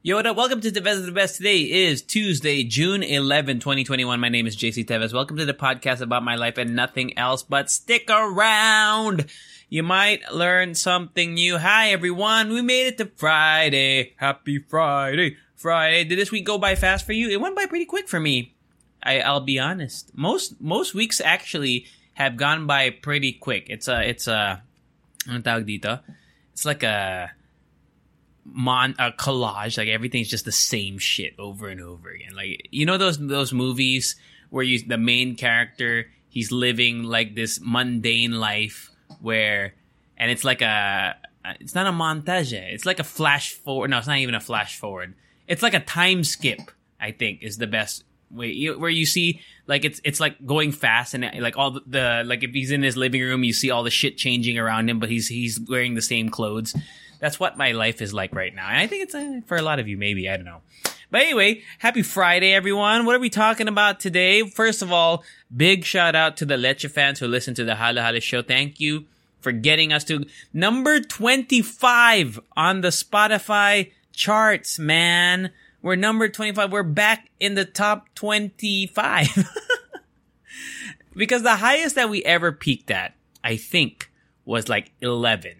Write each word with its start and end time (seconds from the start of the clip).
Yo, 0.00 0.14
what 0.14 0.26
up? 0.26 0.36
Welcome 0.36 0.60
to 0.60 0.70
the 0.70 0.80
best 0.80 1.00
of 1.00 1.06
the 1.06 1.12
best. 1.12 1.38
Today 1.38 1.58
is 1.58 2.02
Tuesday, 2.02 2.62
June 2.62 3.02
11, 3.02 3.58
2021. 3.58 4.20
My 4.20 4.28
name 4.28 4.46
is 4.46 4.56
JC 4.56 4.86
Tevez. 4.86 5.12
Welcome 5.12 5.38
to 5.38 5.44
the 5.44 5.52
podcast 5.52 6.00
about 6.00 6.22
my 6.22 6.36
life 6.36 6.56
and 6.56 6.76
nothing 6.76 7.18
else, 7.18 7.42
but 7.42 7.68
stick 7.68 8.08
around. 8.08 9.26
You 9.68 9.82
might 9.82 10.32
learn 10.32 10.76
something 10.76 11.34
new. 11.34 11.58
Hi, 11.58 11.88
everyone. 11.88 12.50
We 12.50 12.62
made 12.62 12.86
it 12.86 12.98
to 12.98 13.06
Friday. 13.16 14.14
Happy 14.18 14.60
Friday. 14.60 15.36
Friday. 15.56 16.04
Did 16.04 16.20
this 16.20 16.30
week 16.30 16.46
go 16.46 16.58
by 16.58 16.76
fast 16.76 17.04
for 17.04 17.12
you? 17.12 17.28
It 17.28 17.40
went 17.40 17.56
by 17.56 17.66
pretty 17.66 17.84
quick 17.84 18.06
for 18.06 18.20
me. 18.20 18.54
I, 19.02 19.18
I'll 19.18 19.40
be 19.40 19.58
honest. 19.58 20.16
Most, 20.16 20.60
most 20.60 20.94
weeks 20.94 21.20
actually 21.20 21.86
have 22.14 22.36
gone 22.36 22.68
by 22.68 22.90
pretty 22.90 23.32
quick. 23.32 23.66
It's 23.68 23.88
a, 23.88 24.08
it's 24.08 24.28
a? 24.28 24.62
It's 26.52 26.64
like 26.64 26.84
a, 26.84 27.32
mon 28.52 28.94
a 28.98 29.12
collage 29.12 29.78
like 29.78 29.88
everything's 29.88 30.28
just 30.28 30.44
the 30.44 30.52
same 30.52 30.98
shit 30.98 31.34
over 31.38 31.68
and 31.68 31.80
over 31.80 32.10
again. 32.10 32.34
Like 32.34 32.68
you 32.70 32.86
know 32.86 32.98
those 32.98 33.18
those 33.18 33.52
movies 33.52 34.16
where 34.50 34.64
you 34.64 34.82
the 34.86 34.98
main 34.98 35.36
character 35.36 36.10
he's 36.28 36.52
living 36.52 37.02
like 37.02 37.34
this 37.34 37.60
mundane 37.62 38.32
life 38.32 38.90
where 39.20 39.74
and 40.16 40.30
it's 40.30 40.44
like 40.44 40.62
a 40.62 41.16
uh, 41.44 41.52
it's 41.60 41.74
not 41.74 41.86
a 41.86 41.92
montage 41.92 42.52
it's 42.52 42.86
like 42.86 42.98
a 42.98 43.04
flash 43.04 43.52
forward 43.52 43.90
no 43.90 43.98
it's 43.98 44.06
not 44.06 44.18
even 44.18 44.34
a 44.34 44.40
flash 44.40 44.78
forward. 44.78 45.14
It's 45.46 45.62
like 45.62 45.74
a 45.74 45.80
time 45.80 46.24
skip 46.24 46.60
i 47.00 47.10
think 47.10 47.42
is 47.42 47.56
the 47.56 47.66
best 47.66 48.04
way 48.30 48.66
where 48.66 48.90
you 48.90 49.06
see 49.06 49.40
like 49.66 49.84
it's 49.84 50.00
it's 50.04 50.20
like 50.20 50.44
going 50.46 50.72
fast 50.72 51.14
and 51.14 51.30
like 51.40 51.56
all 51.56 51.72
the, 51.72 51.82
the 51.86 52.22
like 52.26 52.42
if 52.42 52.50
he's 52.50 52.70
in 52.70 52.82
his 52.82 52.96
living 52.96 53.22
room 53.22 53.44
you 53.44 53.52
see 53.52 53.70
all 53.70 53.82
the 53.82 53.90
shit 53.90 54.16
changing 54.16 54.58
around 54.58 54.88
him 54.88 54.98
but 54.98 55.08
he's 55.08 55.28
he's 55.28 55.60
wearing 55.60 55.94
the 55.94 56.02
same 56.02 56.28
clothes. 56.28 56.74
That's 57.20 57.40
what 57.40 57.58
my 57.58 57.72
life 57.72 58.00
is 58.00 58.14
like 58.14 58.34
right 58.34 58.54
now. 58.54 58.68
And 58.68 58.78
i 58.78 58.86
think 58.86 59.04
it's 59.04 59.14
uh, 59.14 59.40
for 59.46 59.56
a 59.56 59.62
lot 59.62 59.78
of 59.78 59.88
you 59.88 59.96
maybe 59.96 60.28
i 60.28 60.36
don't 60.36 60.46
know. 60.46 60.62
But 61.10 61.22
anyway 61.22 61.62
happy 61.78 62.02
friday 62.02 62.52
everyone. 62.52 63.06
What 63.06 63.16
are 63.16 63.20
we 63.20 63.30
talking 63.30 63.68
about 63.68 64.00
today? 64.00 64.42
First 64.48 64.82
of 64.82 64.92
all 64.92 65.24
big 65.54 65.84
shout 65.84 66.14
out 66.14 66.36
to 66.38 66.44
the 66.44 66.56
leche 66.56 66.86
fans 66.86 67.18
who 67.18 67.26
listen 67.26 67.54
to 67.54 67.64
the 67.64 67.76
hala 67.76 68.02
hala 68.02 68.20
show. 68.20 68.42
Thank 68.42 68.80
you 68.80 69.06
for 69.40 69.52
getting 69.52 69.92
us 69.92 70.04
to 70.04 70.24
number 70.52 71.00
25 71.00 72.40
on 72.56 72.80
the 72.80 72.88
spotify 72.88 73.92
charts 74.12 74.78
man 74.78 75.50
we're 75.88 75.96
number 75.96 76.28
25 76.28 76.70
we're 76.70 76.82
back 76.82 77.30
in 77.40 77.54
the 77.54 77.64
top 77.64 78.14
25 78.14 79.48
because 81.16 81.42
the 81.42 81.56
highest 81.56 81.94
that 81.94 82.10
we 82.10 82.22
ever 82.24 82.52
peaked 82.52 82.90
at, 82.90 83.14
I 83.42 83.56
think, 83.56 84.10
was 84.44 84.68
like 84.68 84.92
11 85.00 85.54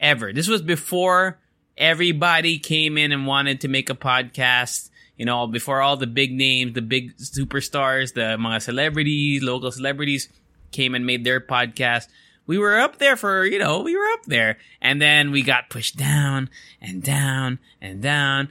ever. 0.00 0.32
This 0.32 0.48
was 0.48 0.62
before 0.62 1.38
everybody 1.76 2.58
came 2.58 2.96
in 2.96 3.12
and 3.12 3.26
wanted 3.26 3.60
to 3.60 3.68
make 3.68 3.90
a 3.90 3.94
podcast. 3.94 4.88
You 5.18 5.26
know, 5.26 5.46
before 5.46 5.82
all 5.82 5.98
the 5.98 6.06
big 6.06 6.32
names, 6.32 6.72
the 6.72 6.80
big 6.80 7.14
superstars, 7.18 8.14
the 8.14 8.38
mga 8.38 8.62
celebrities, 8.62 9.42
local 9.42 9.70
celebrities 9.70 10.30
came 10.70 10.94
and 10.94 11.04
made 11.04 11.24
their 11.24 11.40
podcast. 11.40 12.08
We 12.46 12.56
were 12.56 12.78
up 12.78 12.96
there 12.96 13.16
for, 13.16 13.44
you 13.44 13.58
know, 13.58 13.80
we 13.80 13.94
were 13.94 14.08
up 14.14 14.24
there. 14.24 14.56
And 14.80 15.02
then 15.02 15.30
we 15.30 15.42
got 15.42 15.68
pushed 15.68 15.98
down 15.98 16.48
and 16.80 17.02
down 17.02 17.58
and 17.82 18.00
down. 18.00 18.48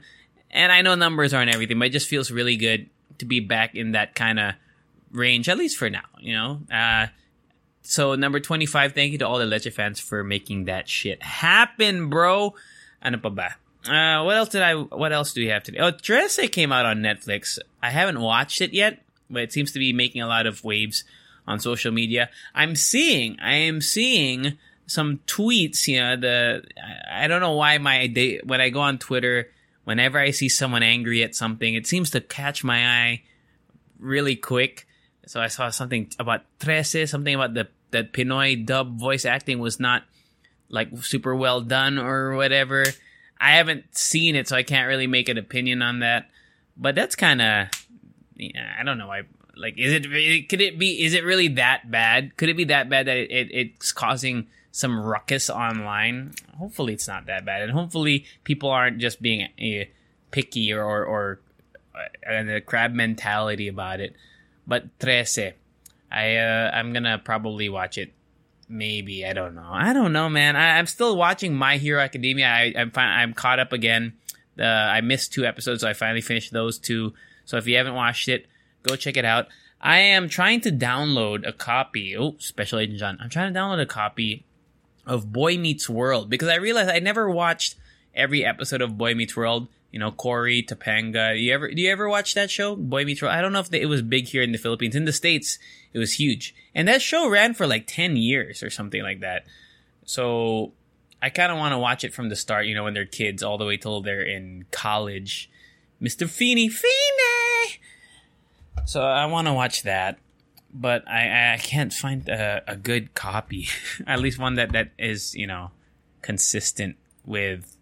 And 0.50 0.72
I 0.72 0.82
know 0.82 0.94
numbers 0.94 1.34
aren't 1.34 1.52
everything, 1.52 1.78
but 1.78 1.88
it 1.88 1.92
just 1.92 2.08
feels 2.08 2.30
really 2.30 2.56
good 2.56 2.88
to 3.18 3.24
be 3.24 3.40
back 3.40 3.74
in 3.74 3.92
that 3.92 4.14
kind 4.14 4.38
of 4.38 4.54
range, 5.10 5.48
at 5.48 5.58
least 5.58 5.76
for 5.76 5.90
now, 5.90 6.04
you 6.18 6.34
know? 6.34 6.60
Uh, 6.72 7.08
so 7.82 8.14
number 8.14 8.40
25, 8.40 8.92
thank 8.92 9.12
you 9.12 9.18
to 9.18 9.26
all 9.26 9.38
the 9.38 9.46
Leche 9.46 9.72
fans 9.72 10.00
for 10.00 10.22
making 10.22 10.64
that 10.64 10.88
shit 10.88 11.22
happen, 11.22 12.08
bro. 12.08 12.54
Ano 13.02 13.18
pa 13.18 13.28
ba? 13.30 13.56
Uh, 13.86 14.24
what 14.24 14.36
else 14.36 14.48
did 14.50 14.62
I, 14.62 14.74
what 14.74 15.12
else 15.12 15.32
do 15.32 15.40
we 15.40 15.48
have 15.48 15.62
today? 15.62 15.78
Oh, 15.78 15.92
Trese 15.92 16.50
came 16.50 16.72
out 16.72 16.84
on 16.84 16.98
Netflix. 16.98 17.58
I 17.82 17.90
haven't 17.90 18.20
watched 18.20 18.60
it 18.60 18.74
yet, 18.74 19.02
but 19.30 19.42
it 19.42 19.52
seems 19.52 19.72
to 19.72 19.78
be 19.78 19.92
making 19.92 20.20
a 20.20 20.26
lot 20.26 20.46
of 20.46 20.64
waves 20.64 21.04
on 21.46 21.60
social 21.60 21.92
media. 21.92 22.28
I'm 22.54 22.76
seeing, 22.76 23.38
I 23.40 23.54
am 23.54 23.80
seeing 23.80 24.58
some 24.86 25.20
tweets, 25.26 25.86
you 25.86 25.98
know, 25.98 26.16
the, 26.16 26.64
I 27.10 27.26
don't 27.26 27.40
know 27.40 27.54
why 27.54 27.78
my 27.78 28.06
day, 28.06 28.40
when 28.44 28.60
I 28.60 28.68
go 28.70 28.80
on 28.80 28.98
Twitter, 28.98 29.48
whenever 29.88 30.18
I 30.18 30.32
see 30.32 30.50
someone 30.50 30.82
angry 30.82 31.22
at 31.22 31.34
something, 31.34 31.74
it 31.74 31.86
seems 31.86 32.10
to 32.10 32.20
catch 32.20 32.62
my 32.62 32.86
eye 32.86 33.22
really 33.98 34.36
quick. 34.36 34.86
So 35.24 35.40
I 35.40 35.48
saw 35.48 35.70
something 35.70 36.10
about 36.18 36.42
Trese, 36.60 37.08
something 37.08 37.34
about 37.34 37.54
the 37.54 37.68
that 37.92 38.12
Pinoy 38.12 38.66
dub 38.66 38.98
voice 39.00 39.24
acting 39.24 39.60
was 39.60 39.80
not 39.80 40.02
like 40.68 40.90
super 41.00 41.34
well 41.34 41.62
done 41.62 41.98
or 41.98 42.36
whatever. 42.36 42.84
I 43.40 43.52
haven't 43.52 43.96
seen 43.96 44.36
it, 44.36 44.46
so 44.46 44.56
I 44.56 44.62
can't 44.62 44.88
really 44.88 45.06
make 45.06 45.30
an 45.30 45.38
opinion 45.38 45.80
on 45.80 46.00
that. 46.00 46.28
But 46.76 46.94
that's 46.94 47.14
kind 47.14 47.40
of, 47.40 47.68
yeah, 48.36 48.76
I 48.78 48.84
don't 48.84 48.98
know. 48.98 49.10
I 49.10 49.22
like, 49.56 49.78
is 49.78 49.94
it? 49.94 50.48
Could 50.50 50.60
it 50.60 50.78
be? 50.78 51.02
Is 51.02 51.14
it 51.14 51.24
really 51.24 51.48
that 51.48 51.90
bad? 51.90 52.36
Could 52.36 52.50
it 52.50 52.58
be 52.58 52.64
that 52.64 52.90
bad 52.90 53.06
that 53.06 53.16
it, 53.16 53.30
it 53.30 53.50
it's 53.52 53.92
causing 53.92 54.48
some 54.70 54.98
ruckus 55.00 55.50
online? 55.50 56.34
Hopefully, 56.56 56.92
it's 56.92 57.08
not 57.08 57.26
that 57.26 57.44
bad, 57.44 57.62
and 57.62 57.72
hopefully, 57.72 58.24
people 58.44 58.70
aren't 58.70 58.98
just 58.98 59.20
being 59.20 59.42
uh, 59.42 59.84
picky 60.30 60.72
or 60.72 60.84
or, 60.84 61.04
or 61.04 61.40
uh, 61.94 62.42
the 62.42 62.60
crab 62.64 62.92
mentality 62.92 63.68
about 63.68 64.00
it. 64.00 64.14
But 64.66 64.98
Trese, 64.98 65.54
I 66.10 66.36
uh, 66.36 66.70
I'm 66.72 66.92
gonna 66.92 67.18
probably 67.18 67.68
watch 67.68 67.98
it. 67.98 68.12
Maybe 68.68 69.24
I 69.24 69.32
don't 69.32 69.54
know. 69.54 69.70
I 69.70 69.92
don't 69.92 70.12
know, 70.12 70.28
man. 70.28 70.54
I, 70.54 70.78
I'm 70.78 70.86
still 70.86 71.16
watching 71.16 71.54
My 71.54 71.78
Hero 71.78 72.00
Academia. 72.00 72.48
I, 72.48 72.74
I'm 72.76 72.92
I'm 72.94 73.32
caught 73.32 73.58
up 73.58 73.72
again. 73.72 74.14
Uh, 74.58 74.64
I 74.64 75.00
missed 75.00 75.32
two 75.32 75.44
episodes, 75.44 75.80
so 75.82 75.88
I 75.88 75.94
finally 75.94 76.20
finished 76.20 76.52
those 76.52 76.78
two. 76.78 77.14
So 77.44 77.56
if 77.56 77.66
you 77.66 77.76
haven't 77.76 77.94
watched 77.94 78.28
it, 78.28 78.46
go 78.82 78.96
check 78.96 79.16
it 79.16 79.24
out. 79.24 79.46
I 79.80 79.98
am 79.98 80.28
trying 80.28 80.60
to 80.62 80.72
download 80.72 81.46
a 81.46 81.52
copy. 81.52 82.16
Oh, 82.16 82.34
Special 82.38 82.80
Agent 82.80 82.98
John. 82.98 83.18
I'm 83.20 83.30
trying 83.30 83.52
to 83.52 83.58
download 83.58 83.80
a 83.80 83.86
copy 83.86 84.44
of 85.08 85.32
Boy 85.32 85.56
Meets 85.56 85.88
World 85.88 86.30
because 86.30 86.48
I 86.48 86.56
realized 86.56 86.90
I 86.90 87.00
never 87.00 87.28
watched 87.28 87.74
every 88.14 88.44
episode 88.44 88.82
of 88.82 88.98
Boy 88.98 89.14
Meets 89.14 89.34
World. 89.36 89.66
You 89.90 89.98
know, 89.98 90.12
Corey, 90.12 90.62
Topanga. 90.62 91.40
You 91.40 91.54
ever 91.54 91.72
do 91.72 91.80
you 91.80 91.90
ever 91.90 92.10
watch 92.10 92.34
that 92.34 92.50
show, 92.50 92.76
Boy 92.76 93.06
Meets 93.06 93.22
World? 93.22 93.34
I 93.34 93.40
don't 93.40 93.54
know 93.54 93.60
if 93.60 93.72
it 93.72 93.86
was 93.86 94.02
big 94.02 94.26
here 94.26 94.42
in 94.42 94.52
the 94.52 94.58
Philippines. 94.58 94.94
In 94.94 95.06
the 95.06 95.14
states, 95.14 95.58
it 95.94 95.98
was 95.98 96.20
huge, 96.20 96.54
and 96.74 96.86
that 96.86 97.00
show 97.00 97.26
ran 97.28 97.54
for 97.54 97.66
like 97.66 97.86
ten 97.86 98.14
years 98.14 98.62
or 98.62 98.68
something 98.68 99.02
like 99.02 99.20
that. 99.20 99.46
So 100.04 100.72
I 101.22 101.30
kind 101.30 101.50
of 101.50 101.56
want 101.56 101.72
to 101.72 101.78
watch 101.78 102.04
it 102.04 102.12
from 102.12 102.28
the 102.28 102.36
start. 102.36 102.66
You 102.66 102.74
know, 102.74 102.84
when 102.84 102.92
they're 102.92 103.06
kids, 103.06 103.42
all 103.42 103.56
the 103.56 103.64
way 103.64 103.78
till 103.78 104.02
they're 104.02 104.20
in 104.20 104.66
college. 104.70 105.50
Mister 106.00 106.28
Feeney, 106.28 106.68
Feeney. 106.68 107.80
So 108.84 109.00
I 109.00 109.24
want 109.24 109.46
to 109.46 109.54
watch 109.54 109.84
that 109.84 110.18
but 110.72 111.06
I, 111.08 111.54
I 111.54 111.56
can't 111.58 111.92
find 111.92 112.28
a, 112.28 112.62
a 112.66 112.76
good 112.76 113.14
copy. 113.14 113.68
At 114.06 114.20
least 114.20 114.38
one 114.38 114.54
that, 114.54 114.72
that 114.72 114.90
is, 114.98 115.34
you 115.34 115.46
know, 115.46 115.70
consistent 116.22 116.96
with, 117.24 117.76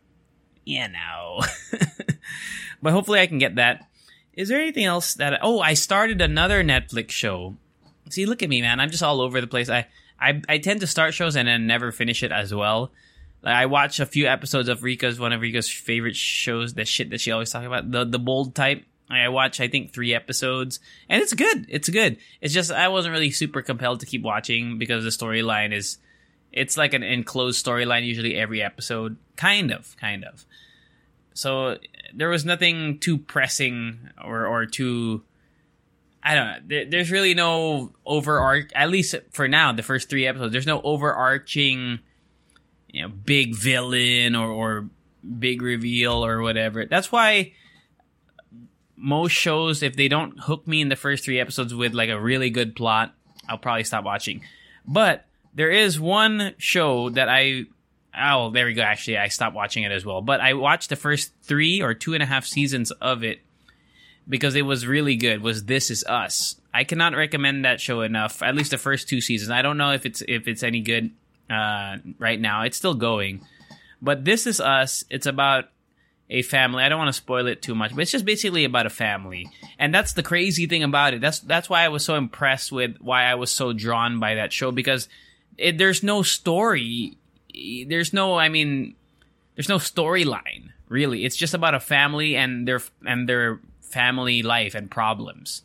you 0.65 0.89
know. 0.89 1.41
but 2.83 2.93
hopefully 2.93 3.21
I 3.21 3.27
can 3.27 3.39
get 3.39 3.57
that. 3.57 3.89
Is 4.33 4.49
there 4.49 4.61
anything 4.61 4.85
else 4.85 5.15
that, 5.15 5.39
oh, 5.43 5.61
I 5.61 5.75
started 5.75 6.21
another 6.21 6.63
Netflix 6.63 7.11
show. 7.11 7.57
See, 8.11 8.27
look 8.27 8.43
at 8.43 8.49
me, 8.49 8.61
man. 8.61 8.81
I'm 8.81 8.91
just 8.91 9.03
all 9.03 9.21
over 9.21 9.41
the 9.41 9.47
place. 9.47 9.69
I, 9.69 9.87
I, 10.21 10.41
I 10.49 10.59
tend 10.59 10.81
to 10.81 10.87
start 10.87 11.15
shows 11.15 11.37
and 11.37 11.49
then 11.49 11.67
never 11.67 11.91
finish 11.91 12.23
it 12.23 12.33
as 12.33 12.55
well. 12.55 12.93
Like 13.43 13.55
I 13.55 13.67
watch 13.67 14.01
a 14.01 14.07
few 14.07 14.27
episodes 14.27 14.69
of 14.69 14.81
Rika's, 14.81 15.19
one 15.19 15.33
of 15.33 15.41
Rika's 15.41 15.69
favorite 15.69 16.17
shows, 16.17 16.75
the 16.75 16.85
shit 16.85 17.11
that 17.11 17.21
she 17.21 17.33
always 17.33 17.51
talks 17.51 17.67
about, 17.67 17.91
the, 17.91 18.05
the 18.05 18.19
bold 18.19 18.55
type. 18.55 18.85
I 19.09 19.29
watch, 19.29 19.61
I 19.61 19.69
think, 19.69 19.93
three 19.93 20.15
episodes, 20.15 20.81
and 21.09 21.23
it's 21.23 21.33
good. 21.33 21.67
It's 21.69 21.89
good. 21.89 22.19
It's 22.41 22.53
just 22.53 22.73
I 22.73 22.89
wasn't 22.89 23.13
really 23.13 23.31
super 23.31 23.63
compelled 23.63 24.01
to 24.01 24.07
keep 24.07 24.23
watching 24.23 24.79
because 24.79 25.05
the 25.05 25.11
storyline 25.11 25.73
is, 25.73 25.99
it's 26.53 26.77
like 26.77 26.93
an 26.93 27.03
enclosed 27.03 27.65
storyline 27.65 28.05
usually 28.05 28.35
every 28.35 28.63
episode, 28.63 29.17
kind 29.37 29.71
of, 29.71 29.97
kind 29.99 30.25
of. 30.25 30.45
So 31.35 31.79
there 32.15 32.29
was 32.29 32.45
nothing 32.45 32.99
too 32.99 33.19
pressing 33.19 34.11
or 34.25 34.47
or 34.47 34.67
too. 34.67 35.23
I 36.23 36.35
don't 36.35 36.47
know. 36.47 36.59
There, 36.67 36.85
there's 36.87 37.13
really 37.13 37.35
no 37.35 37.93
overarch. 38.05 38.73
At 38.75 38.91
least 38.91 39.15
for 39.31 39.47
now, 39.47 39.73
the 39.73 39.83
first 39.83 40.09
three 40.09 40.27
episodes, 40.27 40.51
there's 40.53 40.67
no 40.67 40.81
overarching, 40.81 42.01
you 42.89 43.03
know, 43.03 43.09
big 43.09 43.55
villain 43.55 44.35
or 44.35 44.51
or 44.51 44.89
big 45.39 45.63
reveal 45.63 46.25
or 46.25 46.41
whatever. 46.41 46.87
That's 46.87 47.13
why 47.13 47.53
most 48.97 49.33
shows, 49.33 49.83
if 49.83 49.97
they 49.97 50.09
don't 50.09 50.39
hook 50.41 50.67
me 50.67 50.81
in 50.81 50.89
the 50.89 50.97
first 50.97 51.25
three 51.25 51.39
episodes 51.39 51.75
with 51.75 51.95
like 51.95 52.11
a 52.11 52.21
really 52.21 52.51
good 52.51 52.75
plot, 52.75 53.15
I'll 53.49 53.59
probably 53.59 53.85
stop 53.85 54.05
watching. 54.05 54.43
But 54.87 55.27
there 55.55 55.71
is 55.71 56.01
one 56.01 56.55
show 56.59 57.11
that 57.11 57.29
I 57.29 57.65
oh 58.19 58.51
there 58.51 58.67
we 58.67 58.75
go. 58.75 58.83
Actually, 58.83 59.19
I 59.19 59.29
stopped 59.29 59.55
watching 59.55 59.85
it 59.85 59.93
as 59.93 60.05
well. 60.05 60.23
But 60.23 60.41
I 60.41 60.55
watched 60.55 60.89
the 60.89 60.97
first 60.97 61.33
three 61.43 61.83
or 61.83 61.95
two 61.95 62.15
and 62.15 62.23
a 62.23 62.27
half 62.27 62.47
seasons 62.47 62.91
of 62.93 63.25
it 63.25 63.41
because 64.29 64.55
it 64.55 64.63
was 64.63 64.87
really 64.87 65.17
good. 65.17 65.43
Was 65.43 65.65
This 65.65 65.91
Is 65.91 66.05
Us? 66.05 66.57
I 66.73 66.85
cannot 66.85 67.15
recommend 67.15 67.65
that 67.65 67.81
show 67.81 68.03
enough. 68.03 68.43
At 68.43 68.55
least 68.55 68.71
the 68.71 68.79
first 68.79 69.09
two 69.09 69.21
seasons. 69.21 69.51
I 69.51 69.63
don't 69.63 69.79
know 69.79 69.93
if 69.93 70.07
it's 70.07 70.23
if 70.27 70.49
it's 70.49 70.63
any 70.63 70.81
good 70.81 71.11
uh, 71.51 71.99
right 72.19 72.41
now. 72.41 72.63
It's 72.63 72.77
still 72.77 72.95
going, 72.95 73.47
but 74.01 74.25
This 74.25 74.47
Is 74.47 74.61
Us. 74.61 75.05
It's 75.11 75.27
about 75.27 75.67
a 76.29 76.43
family. 76.43 76.83
I 76.83 76.89
don't 76.89 76.99
want 76.99 77.09
to 77.09 77.13
spoil 77.13 77.47
it 77.47 77.63
too 77.63 77.75
much, 77.75 77.95
but 77.95 78.03
it's 78.03 78.11
just 78.11 78.25
basically 78.25 78.65
about 78.65 78.87
a 78.87 78.91
family. 78.91 79.49
And 79.79 79.95
that's 79.95 80.13
the 80.15 80.23
crazy 80.23 80.67
thing 80.67 80.83
about 80.83 81.15
it. 81.15 81.21
That's 81.21 81.41
that's 81.41 81.71
why 81.71 81.85
I 81.85 81.89
was 81.89 82.05
so 82.05 82.17
impressed 82.17 82.73
with 82.73 82.97
why 83.01 83.25
I 83.25 83.37
was 83.37 83.51
so 83.51 83.73
drawn 83.73 84.19
by 84.19 84.35
that 84.35 84.53
show 84.53 84.73
because 84.73 85.09
it, 85.57 85.79
there's 85.79 86.03
no 86.03 86.23
story. 86.23 87.17
There's 87.87 88.13
no 88.13 88.37
I 88.37 88.49
mean 88.49 88.97
there's 89.55 89.69
no 89.69 89.79
storyline 89.79 90.71
really. 90.89 91.25
It's 91.25 91.37
just 91.37 91.55
about 91.55 91.75
a 91.75 91.81
family 91.81 92.37
and 92.37 92.67
their 92.67 92.81
and 93.05 93.29
their 93.29 93.61
family 93.81 94.43
life 94.43 94.75
and 94.75 94.91
problems. 94.91 95.63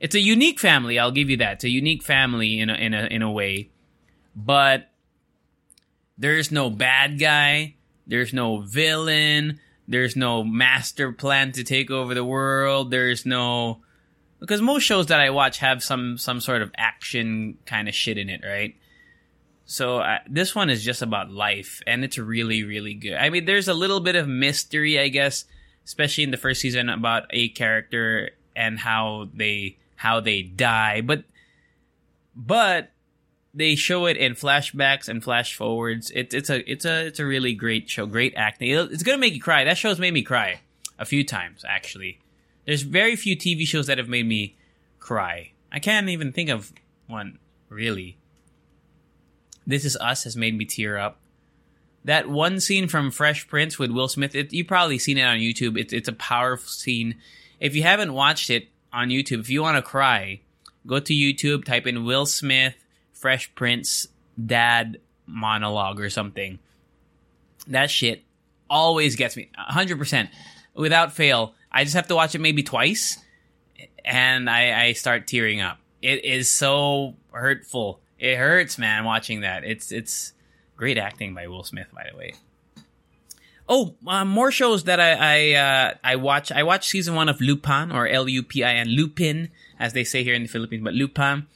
It's 0.00 0.14
a 0.14 0.20
unique 0.20 0.58
family, 0.58 0.98
I'll 0.98 1.10
give 1.10 1.28
you 1.30 1.36
that. 1.38 1.54
It's 1.54 1.64
a 1.64 1.68
unique 1.68 2.02
family 2.02 2.58
in 2.58 2.70
a 2.70 2.74
in 2.74 2.94
a 2.94 3.04
in 3.04 3.22
a 3.22 3.30
way. 3.30 3.70
But 4.34 4.90
there's 6.16 6.50
no 6.50 6.70
bad 6.70 7.18
guy, 7.18 7.74
there's 8.06 8.32
no 8.32 8.60
villain, 8.60 9.60
there's 9.90 10.14
no 10.14 10.44
master 10.44 11.10
plan 11.10 11.50
to 11.52 11.64
take 11.64 11.90
over 11.90 12.14
the 12.14 12.24
world. 12.24 12.92
There's 12.92 13.26
no 13.26 13.80
because 14.38 14.62
most 14.62 14.84
shows 14.84 15.06
that 15.06 15.20
I 15.20 15.30
watch 15.30 15.58
have 15.58 15.82
some 15.82 16.16
some 16.16 16.40
sort 16.40 16.62
of 16.62 16.70
action 16.76 17.58
kind 17.66 17.88
of 17.88 17.94
shit 17.94 18.16
in 18.16 18.30
it, 18.30 18.42
right? 18.46 18.76
So 19.66 19.98
uh, 19.98 20.18
this 20.28 20.54
one 20.54 20.70
is 20.70 20.84
just 20.84 21.02
about 21.02 21.32
life, 21.32 21.82
and 21.88 22.04
it's 22.04 22.18
really 22.18 22.62
really 22.62 22.94
good. 22.94 23.14
I 23.14 23.30
mean, 23.30 23.44
there's 23.44 23.66
a 23.66 23.74
little 23.74 24.00
bit 24.00 24.14
of 24.14 24.28
mystery, 24.28 24.98
I 24.98 25.08
guess, 25.08 25.44
especially 25.84 26.22
in 26.22 26.30
the 26.30 26.36
first 26.36 26.60
season 26.60 26.88
about 26.88 27.24
a 27.30 27.48
character 27.48 28.30
and 28.54 28.78
how 28.78 29.28
they 29.34 29.76
how 29.96 30.20
they 30.20 30.42
die, 30.42 31.00
but 31.00 31.24
but 32.36 32.92
they 33.52 33.74
show 33.74 34.06
it 34.06 34.16
in 34.16 34.34
flashbacks 34.34 35.08
and 35.08 35.22
flash 35.22 35.54
forwards. 35.54 36.10
It's 36.14 36.34
it's 36.34 36.50
a 36.50 36.70
it's 36.70 36.84
a 36.84 37.06
it's 37.06 37.18
a 37.18 37.26
really 37.26 37.54
great 37.54 37.88
show. 37.88 38.06
Great 38.06 38.34
acting. 38.36 38.70
It's 38.70 39.02
gonna 39.02 39.18
make 39.18 39.34
you 39.34 39.40
cry. 39.40 39.64
That 39.64 39.78
show's 39.78 39.98
made 39.98 40.14
me 40.14 40.22
cry 40.22 40.60
a 40.98 41.04
few 41.04 41.24
times 41.24 41.64
actually. 41.68 42.20
There's 42.66 42.82
very 42.82 43.16
few 43.16 43.36
TV 43.36 43.66
shows 43.66 43.86
that 43.88 43.98
have 43.98 44.08
made 44.08 44.26
me 44.26 44.56
cry. 44.98 45.52
I 45.72 45.78
can't 45.78 46.08
even 46.08 46.32
think 46.32 46.50
of 46.50 46.72
one 47.06 47.38
really. 47.68 48.18
This 49.66 49.84
is 49.84 49.96
Us 49.96 50.24
has 50.24 50.36
made 50.36 50.56
me 50.56 50.64
tear 50.64 50.96
up. 50.96 51.18
That 52.04 52.30
one 52.30 52.60
scene 52.60 52.88
from 52.88 53.10
Fresh 53.10 53.46
Prince 53.48 53.78
with 53.78 53.90
Will 53.90 54.08
Smith, 54.08 54.34
it, 54.34 54.52
you 54.52 54.64
probably 54.64 54.98
seen 54.98 55.18
it 55.18 55.22
on 55.22 55.38
YouTube. 55.38 55.78
It's 55.78 55.92
it's 55.92 56.08
a 56.08 56.14
powerful 56.14 56.68
scene. 56.68 57.16
If 57.58 57.74
you 57.74 57.82
haven't 57.82 58.14
watched 58.14 58.48
it 58.48 58.68
on 58.92 59.08
YouTube, 59.08 59.40
if 59.40 59.50
you 59.50 59.60
want 59.60 59.76
to 59.76 59.82
cry, 59.82 60.40
go 60.86 60.98
to 60.98 61.12
YouTube, 61.12 61.64
type 61.64 61.86
in 61.86 62.04
Will 62.04 62.26
Smith 62.26 62.74
Fresh 63.20 63.54
Prince 63.54 64.08
dad 64.44 64.98
monologue 65.26 66.00
or 66.00 66.08
something. 66.08 66.58
That 67.66 67.90
shit 67.90 68.24
always 68.68 69.14
gets 69.14 69.36
me 69.36 69.50
100% 69.70 70.28
without 70.74 71.12
fail. 71.12 71.54
I 71.70 71.84
just 71.84 71.94
have 71.94 72.08
to 72.08 72.16
watch 72.16 72.34
it 72.34 72.40
maybe 72.40 72.62
twice 72.62 73.18
and 74.04 74.48
I, 74.48 74.86
I 74.86 74.92
start 74.94 75.26
tearing 75.26 75.60
up. 75.60 75.78
It 76.00 76.24
is 76.24 76.48
so 76.50 77.14
hurtful. 77.30 78.00
It 78.18 78.36
hurts, 78.36 78.78
man, 78.78 79.04
watching 79.04 79.42
that. 79.42 79.64
It's 79.64 79.92
it's 79.92 80.32
great 80.76 80.98
acting 80.98 81.34
by 81.34 81.46
Will 81.46 81.62
Smith, 81.62 81.88
by 81.94 82.06
the 82.10 82.16
way. 82.16 82.32
Oh, 83.68 83.94
uh, 84.06 84.24
more 84.24 84.50
shows 84.50 84.84
that 84.84 84.98
I 84.98 85.12
I 85.12 85.52
uh, 85.52 85.94
I 86.02 86.16
watch. 86.16 86.50
I 86.50 86.78
season 86.80 87.14
one 87.14 87.28
of 87.28 87.40
Lupin 87.40 87.92
or 87.92 88.08
L 88.08 88.28
U 88.28 88.42
P 88.42 88.64
I 88.64 88.74
N 88.74 88.88
Lupin, 88.88 89.50
as 89.78 89.92
they 89.92 90.04
say 90.04 90.24
here 90.24 90.34
in 90.34 90.42
the 90.42 90.48
Philippines, 90.48 90.82
but 90.82 90.94
Lupin 90.94 91.46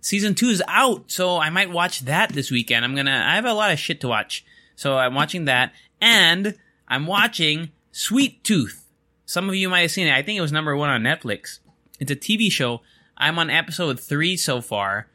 season 0.00 0.34
two 0.34 0.48
is 0.48 0.62
out, 0.66 1.10
so 1.10 1.38
I 1.38 1.50
might 1.50 1.70
watch 1.70 2.00
that 2.00 2.32
this 2.32 2.50
weekend. 2.50 2.84
I'm 2.84 2.94
gonna, 2.94 3.24
I 3.26 3.36
have 3.36 3.44
a 3.44 3.52
lot 3.52 3.72
of 3.72 3.78
shit 3.78 4.00
to 4.00 4.08
watch. 4.08 4.44
So 4.76 4.96
I'm 4.96 5.14
watching 5.14 5.44
that, 5.44 5.72
and 6.00 6.56
I'm 6.88 7.06
watching 7.06 7.70
Sweet 7.92 8.42
Tooth. 8.44 8.86
Some 9.26 9.48
of 9.48 9.54
you 9.54 9.68
might 9.68 9.82
have 9.82 9.90
seen 9.90 10.06
it. 10.06 10.14
I 10.14 10.22
think 10.22 10.38
it 10.38 10.42
was 10.42 10.52
number 10.52 10.76
one 10.76 10.90
on 10.90 11.02
Netflix. 11.02 11.60
It's 11.98 12.10
a 12.10 12.16
TV 12.16 12.50
show. 12.50 12.80
I'm 13.16 13.38
on 13.38 13.50
episode 13.50 14.00
three 14.00 14.36
so 14.36 14.60
far. 14.60 15.06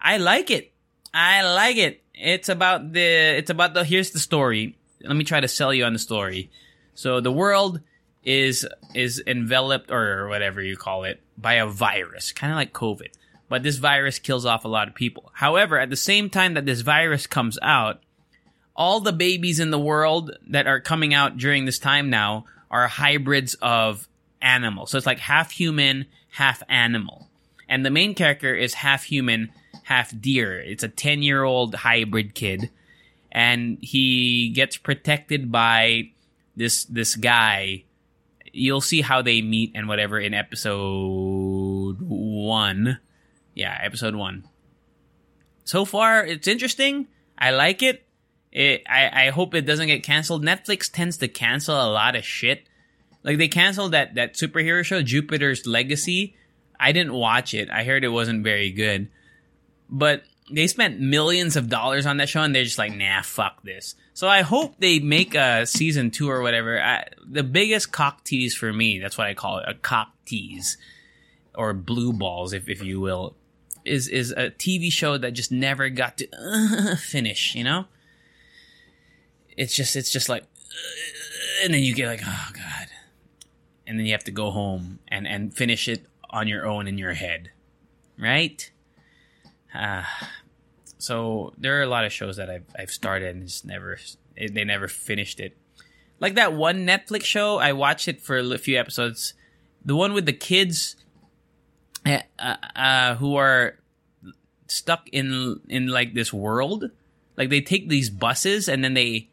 I 0.00 0.18
like 0.18 0.50
it. 0.50 0.72
I 1.14 1.42
like 1.42 1.76
it. 1.76 2.02
It's 2.14 2.48
about 2.48 2.92
the, 2.92 3.00
it's 3.00 3.50
about 3.50 3.74
the, 3.74 3.84
here's 3.84 4.10
the 4.10 4.18
story. 4.18 4.76
Let 5.02 5.16
me 5.16 5.24
try 5.24 5.40
to 5.40 5.48
sell 5.48 5.72
you 5.72 5.84
on 5.84 5.94
the 5.94 5.98
story. 5.98 6.50
So 6.94 7.20
the 7.20 7.32
world 7.32 7.80
is, 8.22 8.66
is 8.94 9.22
enveloped 9.26 9.90
or 9.90 10.28
whatever 10.28 10.60
you 10.62 10.76
call 10.76 11.04
it 11.04 11.20
by 11.38 11.54
a 11.54 11.66
virus, 11.66 12.32
kind 12.32 12.52
of 12.52 12.56
like 12.56 12.72
COVID 12.72 13.08
but 13.48 13.62
this 13.62 13.76
virus 13.76 14.18
kills 14.18 14.44
off 14.44 14.64
a 14.64 14.68
lot 14.68 14.88
of 14.88 14.94
people. 14.94 15.30
However, 15.34 15.78
at 15.78 15.90
the 15.90 15.96
same 15.96 16.30
time 16.30 16.54
that 16.54 16.66
this 16.66 16.82
virus 16.82 17.26
comes 17.26 17.58
out, 17.62 18.02
all 18.76 19.00
the 19.00 19.12
babies 19.12 19.58
in 19.58 19.70
the 19.70 19.78
world 19.78 20.36
that 20.48 20.66
are 20.66 20.80
coming 20.80 21.14
out 21.14 21.36
during 21.36 21.64
this 21.64 21.78
time 21.78 22.10
now 22.10 22.44
are 22.70 22.86
hybrids 22.86 23.54
of 23.54 24.08
animals. 24.40 24.90
So 24.90 24.98
it's 24.98 25.06
like 25.06 25.18
half 25.18 25.50
human, 25.50 26.06
half 26.30 26.62
animal. 26.68 27.28
And 27.68 27.84
the 27.84 27.90
main 27.90 28.14
character 28.14 28.54
is 28.54 28.74
half 28.74 29.02
human, 29.02 29.50
half 29.82 30.12
deer. 30.18 30.60
It's 30.60 30.82
a 30.82 30.88
10 30.88 31.22
year 31.22 31.42
old 31.42 31.74
hybrid 31.74 32.34
kid. 32.34 32.70
And 33.32 33.78
he 33.80 34.50
gets 34.50 34.76
protected 34.76 35.50
by 35.50 36.10
this, 36.56 36.84
this 36.84 37.16
guy. 37.16 37.84
You'll 38.52 38.80
see 38.80 39.02
how 39.02 39.22
they 39.22 39.42
meet 39.42 39.72
and 39.74 39.88
whatever 39.88 40.18
in 40.18 40.34
episode 40.34 41.96
one 42.00 42.98
yeah, 43.58 43.76
episode 43.82 44.14
one. 44.14 44.44
So 45.64 45.84
far, 45.84 46.24
it's 46.24 46.46
interesting. 46.46 47.08
I 47.36 47.50
like 47.50 47.82
it. 47.82 48.06
it 48.52 48.84
I, 48.88 49.26
I 49.26 49.30
hope 49.30 49.52
it 49.52 49.66
doesn't 49.66 49.88
get 49.88 50.04
canceled. 50.04 50.44
Netflix 50.44 50.90
tends 50.90 51.16
to 51.18 51.28
cancel 51.28 51.74
a 51.74 51.90
lot 51.90 52.14
of 52.14 52.24
shit. 52.24 52.62
Like 53.24 53.36
they 53.36 53.48
canceled 53.48 53.92
that 53.92 54.14
that 54.14 54.34
superhero 54.34 54.84
show, 54.84 55.02
Jupiter's 55.02 55.66
Legacy. 55.66 56.36
I 56.78 56.92
didn't 56.92 57.12
watch 57.12 57.52
it. 57.52 57.68
I 57.68 57.82
heard 57.82 58.04
it 58.04 58.08
wasn't 58.08 58.44
very 58.44 58.70
good. 58.70 59.10
But 59.90 60.22
they 60.50 60.68
spent 60.68 61.00
millions 61.00 61.56
of 61.56 61.68
dollars 61.68 62.06
on 62.06 62.18
that 62.18 62.28
show 62.28 62.42
and 62.42 62.54
they're 62.54 62.62
just 62.62 62.78
like, 62.78 62.94
nah, 62.94 63.22
fuck 63.22 63.62
this. 63.64 63.96
So 64.14 64.28
I 64.28 64.42
hope 64.42 64.76
they 64.78 65.00
make 65.00 65.34
a 65.34 65.66
season 65.66 66.12
two 66.12 66.30
or 66.30 66.42
whatever. 66.42 66.80
I, 66.80 67.08
the 67.28 67.42
biggest 67.42 67.90
cock 67.90 68.22
tease 68.22 68.54
for 68.54 68.72
me, 68.72 69.00
that's 69.00 69.18
what 69.18 69.26
I 69.26 69.34
call 69.34 69.58
it, 69.58 69.64
a 69.66 69.74
cock 69.74 70.12
tease. 70.24 70.78
Or 71.54 71.74
blue 71.74 72.12
balls, 72.12 72.52
if, 72.52 72.68
if 72.68 72.84
you 72.84 73.00
will, 73.00 73.34
is 73.88 74.08
is 74.08 74.30
a 74.32 74.50
TV 74.50 74.92
show 74.92 75.18
that 75.18 75.32
just 75.32 75.50
never 75.50 75.88
got 75.88 76.18
to 76.18 76.28
uh, 76.32 76.96
finish. 76.96 77.54
You 77.54 77.64
know, 77.64 77.86
it's 79.56 79.74
just 79.74 79.96
it's 79.96 80.10
just 80.10 80.28
like, 80.28 80.42
uh, 80.42 81.64
and 81.64 81.74
then 81.74 81.82
you 81.82 81.94
get 81.94 82.08
like, 82.08 82.22
oh 82.24 82.48
god, 82.52 82.88
and 83.86 83.98
then 83.98 84.06
you 84.06 84.12
have 84.12 84.24
to 84.24 84.30
go 84.30 84.50
home 84.50 84.98
and 85.08 85.26
and 85.26 85.54
finish 85.54 85.88
it 85.88 86.06
on 86.30 86.46
your 86.46 86.66
own 86.66 86.86
in 86.86 86.98
your 86.98 87.14
head, 87.14 87.50
right? 88.18 88.70
Uh, 89.74 90.04
so 90.98 91.52
there 91.56 91.78
are 91.78 91.82
a 91.82 91.86
lot 91.88 92.04
of 92.04 92.12
shows 92.12 92.36
that 92.36 92.50
I've 92.50 92.66
I've 92.78 92.90
started 92.90 93.36
and 93.36 93.46
just 93.46 93.64
never 93.64 93.98
they 94.36 94.64
never 94.64 94.88
finished 94.88 95.40
it. 95.40 95.56
Like 96.20 96.34
that 96.34 96.52
one 96.52 96.86
Netflix 96.86 97.24
show, 97.24 97.58
I 97.58 97.72
watched 97.72 98.08
it 98.08 98.20
for 98.20 98.38
a 98.38 98.58
few 98.58 98.78
episodes. 98.78 99.34
The 99.84 99.94
one 99.94 100.12
with 100.12 100.26
the 100.26 100.32
kids 100.32 100.96
uh, 102.08 102.56
uh, 102.76 103.14
who 103.16 103.36
are 103.36 103.76
stuck 104.66 105.08
in 105.10 105.60
in 105.68 105.88
like 105.88 106.14
this 106.14 106.32
world. 106.32 106.90
Like 107.36 107.50
they 107.50 107.60
take 107.60 107.88
these 107.88 108.10
buses 108.10 108.68
and 108.68 108.82
then 108.82 108.94
they, 108.94 109.28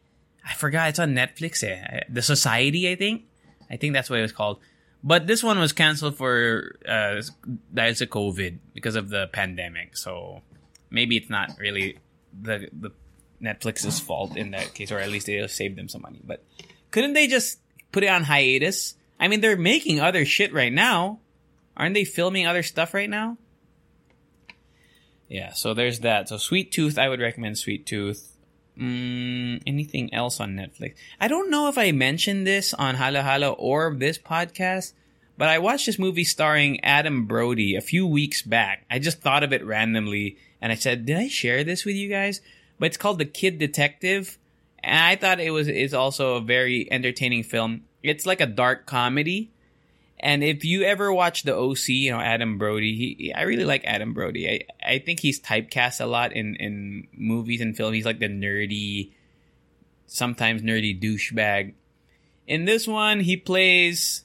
I 0.46 0.54
forgot 0.54 0.90
it's 0.90 0.98
on 0.98 1.14
Netflix. 1.14 1.62
Eh? 1.64 2.00
The 2.08 2.22
Society, 2.22 2.90
I 2.90 2.94
think. 2.94 3.24
I 3.68 3.76
think 3.76 3.94
that's 3.94 4.08
what 4.08 4.20
it 4.20 4.22
was 4.22 4.32
called. 4.32 4.60
But 5.02 5.26
this 5.26 5.42
one 5.42 5.58
was 5.58 5.72
canceled 5.72 6.16
for 6.16 6.76
uh, 6.88 7.22
that's 7.72 8.00
a 8.00 8.06
COVID 8.06 8.58
because 8.74 8.96
of 8.96 9.08
the 9.08 9.28
pandemic. 9.32 9.96
So 9.96 10.42
maybe 10.90 11.16
it's 11.16 11.30
not 11.30 11.50
really 11.58 11.98
the 12.40 12.68
the 12.72 12.90
Netflix's 13.42 14.00
fault 14.00 14.36
in 14.36 14.52
that 14.52 14.74
case, 14.74 14.90
or 14.90 14.98
at 14.98 15.10
least 15.10 15.26
they 15.26 15.46
saved 15.48 15.76
them 15.76 15.88
some 15.88 16.02
money. 16.02 16.20
But 16.24 16.44
couldn't 16.90 17.12
they 17.12 17.26
just 17.26 17.60
put 17.92 18.04
it 18.04 18.08
on 18.08 18.24
hiatus? 18.24 18.94
I 19.18 19.28
mean, 19.28 19.40
they're 19.40 19.56
making 19.56 20.00
other 20.00 20.24
shit 20.24 20.52
right 20.52 20.72
now. 20.72 21.20
Aren't 21.76 21.94
they 21.94 22.04
filming 22.04 22.46
other 22.46 22.62
stuff 22.62 22.94
right 22.94 23.10
now? 23.10 23.36
Yeah, 25.28 25.52
so 25.52 25.74
there's 25.74 26.00
that. 26.00 26.28
So 26.28 26.36
Sweet 26.36 26.72
Tooth, 26.72 26.98
I 26.98 27.08
would 27.08 27.20
recommend 27.20 27.58
Sweet 27.58 27.86
Tooth. 27.86 28.32
Mm, 28.78 29.62
anything 29.66 30.12
else 30.12 30.38
on 30.38 30.54
Netflix? 30.54 30.94
I 31.20 31.28
don't 31.28 31.50
know 31.50 31.68
if 31.68 31.78
I 31.78 31.92
mentioned 31.92 32.46
this 32.46 32.74
on 32.74 32.96
Hala 32.96 33.22
Hala 33.22 33.50
or 33.50 33.94
this 33.96 34.18
podcast, 34.18 34.92
but 35.38 35.48
I 35.48 35.58
watched 35.58 35.86
this 35.86 35.98
movie 35.98 36.24
starring 36.24 36.82
Adam 36.84 37.26
Brody 37.26 37.74
a 37.74 37.80
few 37.80 38.06
weeks 38.06 38.42
back. 38.42 38.84
I 38.90 38.98
just 38.98 39.20
thought 39.20 39.42
of 39.42 39.52
it 39.52 39.64
randomly 39.64 40.36
and 40.60 40.72
I 40.72 40.74
said, 40.74 41.06
"Did 41.06 41.16
I 41.16 41.28
share 41.28 41.64
this 41.64 41.84
with 41.84 41.96
you 41.96 42.08
guys?" 42.08 42.40
But 42.78 42.86
it's 42.86 42.96
called 42.98 43.18
The 43.18 43.24
Kid 43.24 43.58
Detective, 43.58 44.38
and 44.84 44.98
I 44.98 45.16
thought 45.16 45.40
it 45.40 45.50
was 45.50 45.68
is 45.68 45.94
also 45.94 46.34
a 46.34 46.40
very 46.40 46.90
entertaining 46.92 47.42
film. 47.42 47.84
It's 48.02 48.26
like 48.26 48.40
a 48.40 48.46
dark 48.46 48.86
comedy. 48.86 49.50
And 50.18 50.42
if 50.42 50.64
you 50.64 50.82
ever 50.82 51.12
watch 51.12 51.42
the 51.42 51.54
OC, 51.54 51.88
you 51.88 52.10
know 52.10 52.20
Adam 52.20 52.56
Brody, 52.58 52.96
he, 52.96 53.34
I 53.34 53.42
really 53.42 53.64
like 53.64 53.84
Adam 53.84 54.14
Brody. 54.14 54.48
I, 54.48 54.94
I 54.94 54.98
think 54.98 55.20
he's 55.20 55.40
typecast 55.40 56.00
a 56.00 56.06
lot 56.06 56.32
in, 56.32 56.56
in 56.56 57.08
movies 57.12 57.60
and 57.60 57.76
film. 57.76 57.92
He's 57.92 58.06
like 58.06 58.18
the 58.18 58.28
nerdy, 58.28 59.12
sometimes 60.06 60.62
nerdy 60.62 60.98
douchebag. 60.98 61.74
In 62.46 62.64
this 62.64 62.86
one, 62.86 63.20
he 63.20 63.36
plays, 63.36 64.22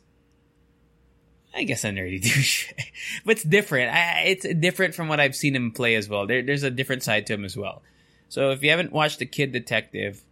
I 1.53 1.63
guess, 1.63 1.83
a 1.83 1.89
nerdy 1.89 2.21
douchebag, 2.23 2.85
but 3.25 3.31
it's 3.33 3.43
different. 3.43 3.93
I, 3.93 4.21
it's 4.27 4.47
different 4.55 4.95
from 4.95 5.09
what 5.09 5.19
I've 5.19 5.35
seen 5.35 5.55
him 5.55 5.71
play 5.71 5.95
as 5.95 6.07
well. 6.07 6.25
There, 6.25 6.41
there's 6.41 6.63
a 6.63 6.71
different 6.71 7.03
side 7.03 7.27
to 7.27 7.33
him 7.33 7.43
as 7.43 7.57
well. 7.57 7.81
So 8.29 8.51
if 8.51 8.63
you 8.63 8.69
haven't 8.69 8.93
watched 8.93 9.19
The 9.19 9.25
Kid 9.25 9.51
Detective, 9.51 10.23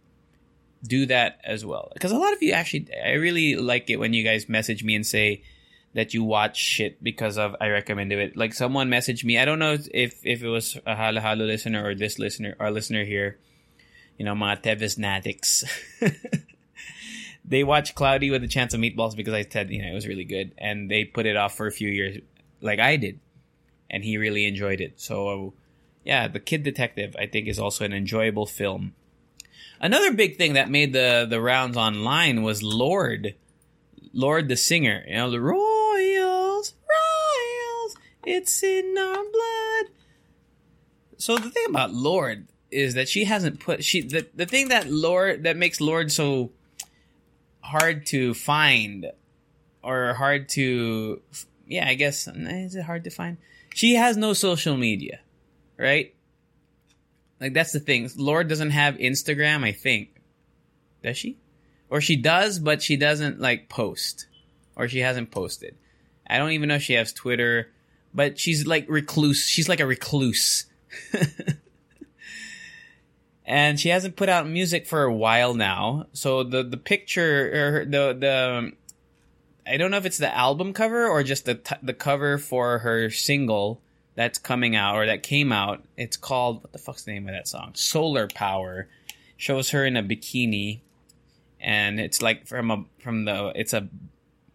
do 0.82 1.06
that 1.06 1.40
as 1.44 1.64
well. 1.64 1.90
Because 1.94 2.12
a 2.12 2.18
lot 2.18 2.32
of 2.32 2.42
you 2.42 2.52
actually, 2.52 2.88
I 3.04 3.12
really 3.12 3.56
like 3.56 3.90
it 3.90 3.96
when 3.96 4.12
you 4.12 4.24
guys 4.24 4.48
message 4.48 4.82
me 4.82 4.94
and 4.94 5.06
say 5.06 5.42
that 5.94 6.14
you 6.14 6.22
watch 6.22 6.56
shit 6.56 7.02
because 7.02 7.36
of 7.36 7.56
I 7.60 7.68
recommended 7.68 8.18
it. 8.18 8.36
Like 8.36 8.54
someone 8.54 8.88
messaged 8.88 9.24
me. 9.24 9.38
I 9.38 9.44
don't 9.44 9.58
know 9.58 9.76
if 9.92 10.24
if 10.24 10.42
it 10.42 10.48
was 10.48 10.78
a 10.86 10.94
Halo 10.94 11.20
Halo 11.20 11.44
listener 11.44 11.84
or 11.84 11.94
this 11.94 12.18
listener, 12.18 12.56
our 12.60 12.70
listener 12.70 13.04
here. 13.04 13.38
You 14.16 14.24
know, 14.24 14.34
my 14.34 14.54
Tevez 14.56 14.98
Natics. 14.98 15.64
they 17.44 17.64
watched 17.64 17.94
Cloudy 17.94 18.30
with 18.30 18.44
a 18.44 18.48
Chance 18.48 18.74
of 18.74 18.80
Meatballs 18.80 19.16
because 19.16 19.32
I 19.32 19.42
said, 19.42 19.70
you 19.70 19.82
know, 19.82 19.90
it 19.90 19.94
was 19.94 20.06
really 20.06 20.24
good. 20.24 20.52
And 20.58 20.90
they 20.90 21.04
put 21.04 21.26
it 21.26 21.36
off 21.36 21.56
for 21.56 21.66
a 21.66 21.72
few 21.72 21.88
years, 21.88 22.18
like 22.60 22.78
I 22.78 22.96
did. 22.96 23.18
And 23.88 24.04
he 24.04 24.18
really 24.18 24.46
enjoyed 24.46 24.80
it. 24.80 25.00
So, 25.00 25.54
yeah, 26.04 26.28
The 26.28 26.38
Kid 26.38 26.62
Detective, 26.62 27.16
I 27.18 27.26
think, 27.26 27.48
is 27.48 27.58
also 27.58 27.84
an 27.84 27.92
enjoyable 27.92 28.46
film. 28.46 28.94
Another 29.80 30.12
big 30.12 30.36
thing 30.36 30.54
that 30.54 30.70
made 30.70 30.92
the, 30.92 31.26
the 31.28 31.40
rounds 31.40 31.76
online 31.76 32.42
was 32.42 32.62
Lord, 32.62 33.34
Lorde 34.12 34.48
the 34.48 34.56
singer. 34.56 35.04
You 35.06 35.16
know, 35.16 35.30
the 35.30 35.40
Royals, 35.40 36.74
Royals, 36.74 37.96
it's 38.24 38.62
in 38.62 38.96
our 38.98 39.14
blood. 39.14 39.92
So 41.16 41.36
the 41.36 41.50
thing 41.50 41.66
about 41.68 41.92
Lorde 41.92 42.46
is 42.70 42.94
that 42.94 43.08
she 43.08 43.24
hasn't 43.24 43.60
put 43.60 43.82
she 43.82 44.02
the, 44.02 44.26
the 44.34 44.46
thing 44.46 44.68
that 44.68 44.88
Lorde 44.88 45.42
that 45.42 45.56
makes 45.56 45.80
Lorde 45.80 46.12
so 46.12 46.52
hard 47.60 48.06
to 48.06 48.32
find 48.34 49.10
or 49.82 50.14
hard 50.14 50.48
to 50.48 51.20
yeah 51.66 51.86
i 51.88 51.94
guess 51.94 52.26
is 52.28 52.74
it 52.74 52.82
hard 52.82 53.04
to 53.04 53.10
find 53.10 53.36
she 53.74 53.94
has 53.94 54.16
no 54.16 54.32
social 54.32 54.76
media 54.76 55.20
right 55.76 56.14
like 57.40 57.54
that's 57.54 57.72
the 57.72 57.80
thing. 57.80 58.08
Lorde 58.16 58.48
doesn't 58.48 58.70
have 58.70 58.96
instagram 58.96 59.64
i 59.64 59.72
think. 59.72 60.20
Does 61.02 61.16
she? 61.16 61.38
Or 61.88 62.00
she 62.00 62.16
does 62.16 62.58
but 62.58 62.82
she 62.82 62.96
doesn't 62.96 63.40
like 63.40 63.68
post. 63.68 64.26
Or 64.76 64.88
she 64.88 65.00
hasn't 65.00 65.30
posted. 65.30 65.76
I 66.26 66.38
don't 66.38 66.52
even 66.52 66.68
know 66.68 66.76
if 66.76 66.82
she 66.82 66.94
has 66.94 67.12
twitter 67.12 67.70
but 68.12 68.38
she's 68.38 68.66
like 68.66 68.86
recluse 68.88 69.46
she's 69.46 69.68
like 69.68 69.80
a 69.80 69.86
recluse. 69.86 70.66
And 73.50 73.80
she 73.80 73.88
hasn't 73.88 74.14
put 74.14 74.28
out 74.28 74.48
music 74.48 74.86
for 74.86 75.02
a 75.02 75.12
while 75.12 75.54
now. 75.54 76.06
So 76.12 76.44
the 76.44 76.62
the 76.62 76.76
picture 76.76 77.80
or 77.80 77.84
the 77.84 78.16
the 78.16 78.58
um, 78.58 78.76
I 79.66 79.76
don't 79.76 79.90
know 79.90 79.96
if 79.96 80.06
it's 80.06 80.18
the 80.18 80.32
album 80.32 80.72
cover 80.72 81.08
or 81.08 81.24
just 81.24 81.46
the 81.46 81.56
t- 81.56 81.74
the 81.82 81.92
cover 81.92 82.38
for 82.38 82.78
her 82.78 83.10
single 83.10 83.82
that's 84.14 84.38
coming 84.38 84.76
out 84.76 84.96
or 84.96 85.06
that 85.06 85.22
came 85.22 85.52
out. 85.52 85.84
It's 85.96 86.16
called 86.16 86.62
what 86.62 86.72
the 86.72 86.78
fuck's 86.78 87.04
the 87.04 87.12
name 87.12 87.28
of 87.28 87.34
that 87.34 87.48
song? 87.48 87.72
Solar 87.74 88.28
Power. 88.28 88.88
Shows 89.36 89.70
her 89.70 89.86
in 89.86 89.96
a 89.96 90.02
bikini, 90.02 90.80
and 91.58 91.98
it's 91.98 92.20
like 92.20 92.46
from 92.46 92.70
a 92.70 92.84
from 92.98 93.24
the 93.24 93.52
it's 93.56 93.72
a 93.72 93.88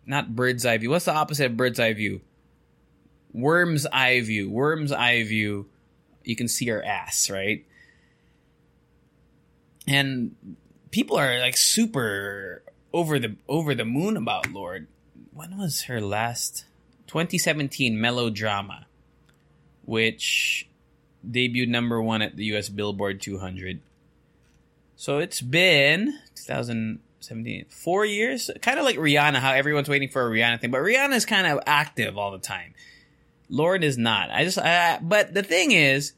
not 0.05 0.35
bird's 0.35 0.63
eye 0.63 0.77
view. 0.77 0.91
What's 0.91 1.05
the 1.05 1.13
opposite 1.13 1.47
of 1.47 1.57
bird's 1.57 1.79
eye 1.79 1.93
view? 1.93 2.21
Worm's 3.33 3.87
eye 3.87 4.21
view. 4.21 4.51
Worm's 4.51 4.91
eye 4.91 5.23
view. 5.23 5.67
You 6.23 6.35
can 6.35 6.47
see 6.47 6.67
her 6.67 6.85
ass, 6.85 7.31
right? 7.31 7.65
and 9.87 10.35
people 10.91 11.17
are 11.17 11.39
like 11.39 11.57
super 11.57 12.63
over 12.93 13.19
the 13.19 13.35
over 13.47 13.75
the 13.75 13.85
moon 13.85 14.17
about 14.17 14.51
Lorde. 14.51 14.87
When 15.33 15.57
was 15.57 15.83
her 15.83 15.99
last 15.99 16.65
2017 17.07 17.99
melodrama, 17.99 18.87
which 19.85 20.67
debuted 21.29 21.69
number 21.69 22.01
one 22.01 22.21
at 22.21 22.35
the 22.35 22.45
U.S. 22.45 22.69
Billboard 22.69 23.21
200. 23.21 23.79
So 24.95 25.19
it's 25.19 25.41
been 25.41 26.19
2017, 26.35 27.65
four 27.69 28.05
years, 28.05 28.49
kind 28.61 28.79
of 28.79 28.85
like 28.85 28.97
Rihanna. 28.97 29.37
How 29.37 29.53
everyone's 29.53 29.89
waiting 29.89 30.09
for 30.09 30.25
a 30.25 30.29
Rihanna 30.29 30.61
thing, 30.61 30.71
but 30.71 30.81
Rihanna 30.81 31.15
is 31.15 31.25
kind 31.25 31.47
of 31.47 31.59
active 31.65 32.17
all 32.17 32.31
the 32.31 32.39
time. 32.39 32.73
Lorde 33.49 33.83
is 33.83 33.97
not. 33.97 34.31
I 34.31 34.43
just, 34.43 34.57
I, 34.57 34.99
but 35.01 35.33
the 35.33 35.43
thing 35.43 35.71
is, 35.71 36.13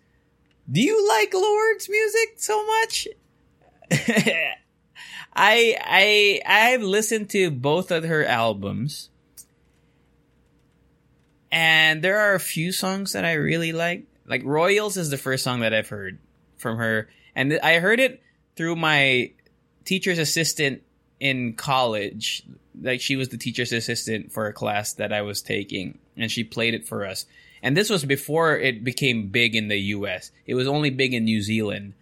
do 0.71 0.81
you 0.81 1.07
like 1.07 1.33
Lorde's 1.33 1.89
music 1.89 2.35
so 2.37 2.65
much? 2.65 3.07
I 5.37 5.77
I 5.79 6.41
I've 6.45 6.81
listened 6.81 7.29
to 7.31 7.51
both 7.51 7.91
of 7.91 8.03
her 8.03 8.25
albums. 8.25 9.09
And 11.51 12.01
there 12.01 12.19
are 12.19 12.35
a 12.35 12.39
few 12.39 12.71
songs 12.71 13.13
that 13.13 13.25
I 13.25 13.33
really 13.33 13.71
like. 13.71 14.05
Like 14.25 14.43
Royals 14.43 14.97
is 14.97 15.09
the 15.09 15.17
first 15.17 15.43
song 15.43 15.61
that 15.61 15.73
I've 15.73 15.89
heard 15.89 16.19
from 16.57 16.77
her. 16.77 17.09
And 17.35 17.59
I 17.63 17.79
heard 17.79 17.99
it 17.99 18.21
through 18.55 18.75
my 18.75 19.31
teacher's 19.85 20.19
assistant 20.19 20.83
in 21.19 21.53
college. 21.53 22.43
Like 22.79 23.01
she 23.01 23.15
was 23.15 23.29
the 23.29 23.37
teacher's 23.37 23.71
assistant 23.71 24.31
for 24.31 24.47
a 24.47 24.53
class 24.53 24.93
that 24.93 25.13
I 25.13 25.21
was 25.21 25.41
taking 25.41 25.97
and 26.17 26.31
she 26.31 26.43
played 26.43 26.73
it 26.73 26.87
for 26.87 27.05
us. 27.05 27.25
And 27.63 27.75
this 27.75 27.89
was 27.89 28.05
before 28.05 28.57
it 28.57 28.83
became 28.83 29.29
big 29.29 29.55
in 29.55 29.67
the 29.67 29.77
US. 29.77 30.31
It 30.45 30.55
was 30.55 30.67
only 30.67 30.89
big 30.89 31.13
in 31.13 31.23
New 31.23 31.41
Zealand 31.41 31.93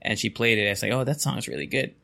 and 0.00 0.18
she 0.18 0.28
played 0.28 0.58
it. 0.58 0.66
I 0.66 0.70
was 0.70 0.82
like, 0.82 0.92
oh, 0.92 1.04
that 1.04 1.20
song 1.20 1.38
is 1.38 1.48
really 1.48 1.66
good. 1.66 1.94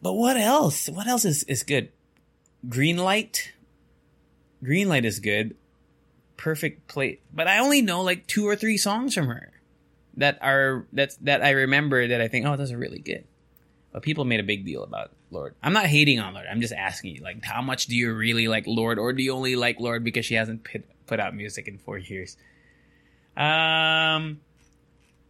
But 0.00 0.14
what 0.14 0.36
else? 0.36 0.88
What 0.88 1.06
else 1.06 1.24
is, 1.24 1.42
is 1.44 1.62
good? 1.62 1.90
Green 2.68 2.96
Light. 2.96 3.52
Green 4.62 4.88
Light 4.88 5.04
is 5.04 5.20
good. 5.20 5.56
Perfect 6.36 6.88
play. 6.88 7.20
But 7.32 7.48
I 7.48 7.58
only 7.58 7.82
know 7.82 8.02
like 8.02 8.26
two 8.26 8.46
or 8.46 8.56
three 8.56 8.76
songs 8.76 9.14
from 9.14 9.26
her 9.26 9.52
that 10.16 10.38
are 10.42 10.86
that 10.92 11.16
that 11.22 11.42
I 11.42 11.50
remember 11.50 12.08
that 12.08 12.20
I 12.20 12.28
think, 12.28 12.46
oh, 12.46 12.56
those 12.56 12.72
are 12.72 12.78
really 12.78 12.98
good. 12.98 13.24
But 13.92 14.02
people 14.02 14.24
made 14.24 14.40
a 14.40 14.44
big 14.44 14.64
deal 14.64 14.84
about 14.84 15.10
Lorde. 15.30 15.54
I'm 15.62 15.72
not 15.72 15.86
hating 15.86 16.18
on 16.18 16.34
Lorde. 16.34 16.46
I'm 16.50 16.60
just 16.60 16.72
asking 16.72 17.16
you, 17.16 17.22
like, 17.22 17.44
how 17.44 17.60
much 17.60 17.86
do 17.86 17.96
you 17.96 18.12
really 18.14 18.48
like 18.48 18.64
Lorde, 18.66 18.98
or 18.98 19.12
do 19.12 19.22
you 19.22 19.32
only 19.32 19.54
like 19.54 19.80
Lorde 19.80 20.04
because 20.04 20.24
she 20.24 20.34
hasn't 20.34 20.64
put, 20.64 20.84
put 21.06 21.20
out 21.20 21.34
music 21.34 21.68
in 21.68 21.78
four 21.78 21.98
years? 21.98 22.36
Um, 23.36 24.40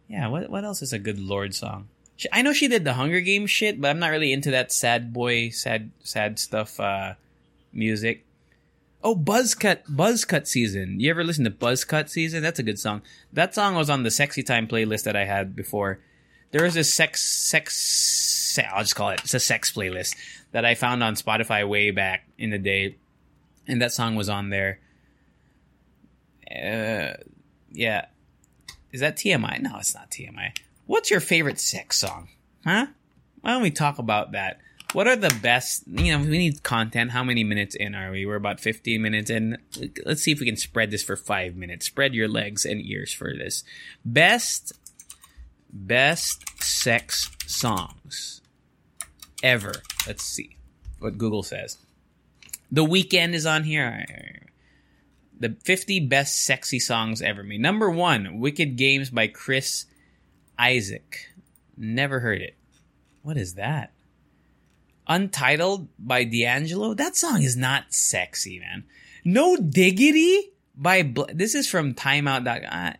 yeah, 0.07 0.27
what 0.27 0.49
what 0.49 0.63
else 0.63 0.81
is 0.81 0.93
a 0.93 0.99
good 0.99 1.19
Lorde 1.19 1.55
song? 1.55 1.89
I 2.31 2.41
know 2.41 2.53
she 2.53 2.67
did 2.67 2.85
the 2.85 2.93
Hunger 2.93 3.19
Games 3.19 3.49
shit, 3.49 3.81
but 3.81 3.89
I'm 3.89 3.99
not 3.99 4.11
really 4.11 4.31
into 4.31 4.51
that 4.51 4.71
sad 4.71 5.11
boy, 5.11 5.49
sad 5.49 5.91
sad 6.03 6.39
stuff 6.39 6.79
uh, 6.79 7.15
music. 7.71 8.25
Oh, 9.03 9.17
Buzzcut, 9.17 9.83
Buzzcut 9.85 10.47
season. 10.47 11.01
You 11.01 11.09
ever 11.09 11.25
listen 11.25 11.43
to 11.43 11.51
Buzzcut 11.51 12.07
season? 12.07 12.41
That's 12.41 12.59
a 12.59 12.63
good 12.63 12.79
song. 12.79 13.01
That 13.33 13.53
song 13.53 13.75
was 13.75 13.89
on 13.89 14.03
the 14.03 14.11
Sexy 14.11 14.43
Time 14.43 14.65
playlist 14.65 15.03
that 15.03 15.17
I 15.17 15.25
had 15.25 15.57
before. 15.57 15.99
There 16.51 16.65
is 16.65 16.77
a 16.77 16.85
sex, 16.85 17.21
sex, 17.21 18.57
I'll 18.71 18.83
just 18.83 18.95
call 18.95 19.09
it, 19.09 19.19
it's 19.23 19.33
a 19.33 19.41
sex 19.41 19.73
playlist 19.73 20.15
that 20.53 20.63
I 20.63 20.75
found 20.75 21.03
on 21.03 21.15
Spotify 21.15 21.67
way 21.67 21.91
back 21.91 22.29
in 22.37 22.51
the 22.51 22.57
day. 22.57 22.95
And 23.67 23.81
that 23.81 23.91
song 23.91 24.15
was 24.15 24.29
on 24.29 24.49
there. 24.49 24.79
Uh, 26.49 27.17
yeah. 27.71 28.05
Is 28.93 29.01
that 29.01 29.17
TMI? 29.17 29.59
No, 29.61 29.79
it's 29.79 29.95
not 29.95 30.11
TMI. 30.11 30.55
What's 30.85 31.11
your 31.11 31.19
favorite 31.19 31.59
sex 31.59 31.97
song? 31.97 32.29
Huh? 32.63 32.87
Why 33.41 33.51
don't 33.51 33.63
we 33.63 33.71
talk 33.71 33.97
about 33.99 34.31
that? 34.31 34.59
What 34.93 35.07
are 35.07 35.15
the 35.15 35.35
best? 35.41 35.83
You 35.87 36.17
know, 36.17 36.23
we 36.23 36.37
need 36.37 36.63
content. 36.63 37.11
How 37.11 37.23
many 37.23 37.43
minutes 37.43 37.75
in 37.75 37.95
are 37.95 38.11
we? 38.11 38.25
We're 38.25 38.35
about 38.35 38.59
15 38.59 39.01
minutes 39.01 39.29
in. 39.29 39.57
Let's 40.05 40.21
see 40.21 40.31
if 40.31 40.39
we 40.39 40.45
can 40.45 40.55
spread 40.55 40.91
this 40.91 41.03
for 41.03 41.15
five 41.15 41.55
minutes. 41.55 41.87
Spread 41.87 42.13
your 42.13 42.27
legs 42.27 42.63
and 42.63 42.79
ears 42.79 43.11
for 43.11 43.33
this. 43.33 43.63
Best, 44.05 44.73
best 45.71 46.63
sex 46.63 47.31
songs 47.47 48.41
ever. 49.41 49.73
Let's 50.05 50.23
see 50.23 50.57
what 50.99 51.17
Google 51.17 51.43
says. 51.43 51.77
The 52.71 52.85
Weeknd 52.85 53.33
is 53.33 53.45
on 53.45 53.63
here 53.63 54.05
the 55.39 55.57
50 55.63 56.01
best 56.01 56.45
sexy 56.45 56.79
songs 56.79 57.21
ever 57.21 57.43
made. 57.43 57.59
Number 57.59 57.89
one, 57.89 58.39
Wicked 58.39 58.77
Games 58.77 59.09
by 59.09 59.27
Chris 59.27 59.85
Isaak. 60.57 61.33
Never 61.75 62.19
heard 62.21 62.41
it. 62.41 62.55
What 63.23 63.37
is 63.37 63.55
that? 63.55 63.92
Untitled 65.07 65.87
by 65.99 66.23
D'Angelo? 66.23 66.93
That 66.93 67.15
song 67.15 67.41
is 67.41 67.57
not 67.57 67.93
sexy, 67.93 68.59
man. 68.59 68.85
No 69.25 69.57
Diggity 69.57 70.51
by 70.75 71.03
Bl- 71.03 71.31
this 71.33 71.55
is 71.55 71.69
from 71.69 71.93
Timeout. 71.93 72.95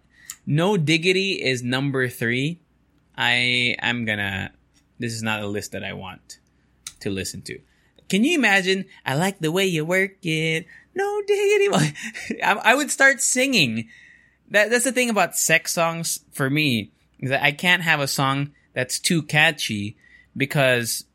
No 0.45 0.77
Diggity 0.77 1.41
is 1.41 1.63
number 1.63 2.09
three. 2.09 2.59
I 3.17 3.75
am 3.79 4.05
gonna. 4.05 4.51
This 4.99 5.13
is 5.13 5.23
not 5.23 5.41
a 5.41 5.47
list 5.47 5.71
that 5.71 5.83
I 5.83 5.93
want 5.93 6.39
to 7.01 7.09
listen 7.09 7.41
to. 7.43 7.59
Can 8.09 8.23
you 8.23 8.37
imagine? 8.37 8.85
I 9.05 9.15
like 9.15 9.39
the 9.39 9.51
way 9.51 9.65
you 9.65 9.85
work 9.85 10.23
it. 10.23 10.65
No 10.95 11.21
diggity. 11.21 11.95
I 12.43 12.75
would 12.75 12.91
start 12.91 13.21
singing. 13.21 13.89
That 14.49 14.69
that's 14.69 14.83
the 14.83 14.91
thing 14.91 15.09
about 15.09 15.35
sex 15.35 15.73
songs 15.73 16.19
for 16.31 16.49
me 16.49 16.91
is 17.19 17.29
that 17.29 17.43
I 17.43 17.51
can't 17.51 17.83
have 17.83 17.99
a 17.99 18.07
song 18.07 18.51
that's 18.73 18.99
too 18.99 19.23
catchy 19.23 19.97
because 20.35 21.05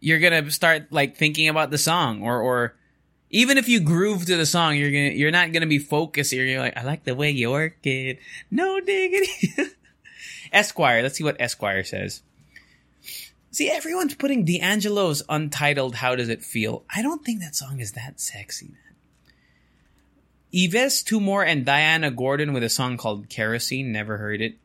you're 0.00 0.18
gonna 0.18 0.50
start 0.50 0.90
like 0.90 1.16
thinking 1.16 1.48
about 1.48 1.70
the 1.70 1.78
song 1.78 2.22
or 2.22 2.40
or 2.40 2.74
even 3.30 3.58
if 3.58 3.68
you 3.68 3.80
groove 3.80 4.26
to 4.26 4.36
the 4.36 4.46
song, 4.46 4.76
you're 4.76 4.90
gonna 4.90 5.14
you're 5.14 5.30
not 5.30 5.52
gonna 5.52 5.66
be 5.66 5.78
focused. 5.78 6.32
You're 6.32 6.60
like, 6.60 6.76
I 6.76 6.82
like 6.82 7.04
the 7.04 7.14
way 7.14 7.30
you 7.30 7.50
work 7.50 7.76
it. 7.84 8.18
No 8.50 8.80
diggity. 8.80 9.54
Esquire. 10.52 11.02
Let's 11.02 11.16
see 11.16 11.24
what 11.24 11.40
Esquire 11.40 11.84
says. 11.84 12.22
See, 13.52 13.68
everyone's 13.68 14.14
putting 14.14 14.44
D'Angelo's 14.44 15.22
Untitled 15.28 15.96
How 15.96 16.14
Does 16.14 16.28
It 16.28 16.44
Feel? 16.44 16.84
I 16.94 17.02
don't 17.02 17.24
think 17.24 17.40
that 17.40 17.56
song 17.56 17.80
is 17.80 17.92
that 17.92 18.20
sexy, 18.20 18.66
man. 18.66 18.76
Yves 20.52 21.02
Tumor 21.02 21.42
and 21.42 21.64
Diana 21.64 22.10
Gordon 22.10 22.52
with 22.52 22.62
a 22.62 22.68
song 22.68 22.96
called 22.96 23.28
Kerosene, 23.28 23.92
never 23.92 24.18
heard 24.18 24.40
it. 24.40 24.56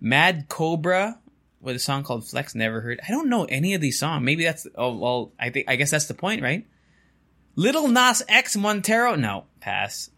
Mad 0.00 0.46
Cobra 0.48 1.18
with 1.64 1.76
a 1.76 1.80
song 1.80 2.04
called 2.04 2.26
Flex, 2.26 2.54
never 2.54 2.80
heard. 2.80 3.00
I 3.06 3.10
don't 3.10 3.28
know 3.28 3.44
any 3.44 3.74
of 3.74 3.80
these 3.80 3.98
songs. 3.98 4.24
Maybe 4.24 4.44
that's 4.44 4.66
oh 4.76 4.96
well, 4.96 5.32
I 5.38 5.50
think 5.50 5.68
I 5.68 5.76
guess 5.76 5.90
that's 5.90 6.06
the 6.06 6.14
point, 6.14 6.42
right? 6.42 6.66
Little 7.56 7.88
Nas 7.88 8.22
X 8.28 8.56
Montero, 8.56 9.14
no, 9.14 9.44
pass. 9.60 10.10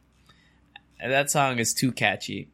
That 1.00 1.31
song 1.31 1.59
is 1.59 1.75
too 1.75 1.93
catchy. 1.93 2.49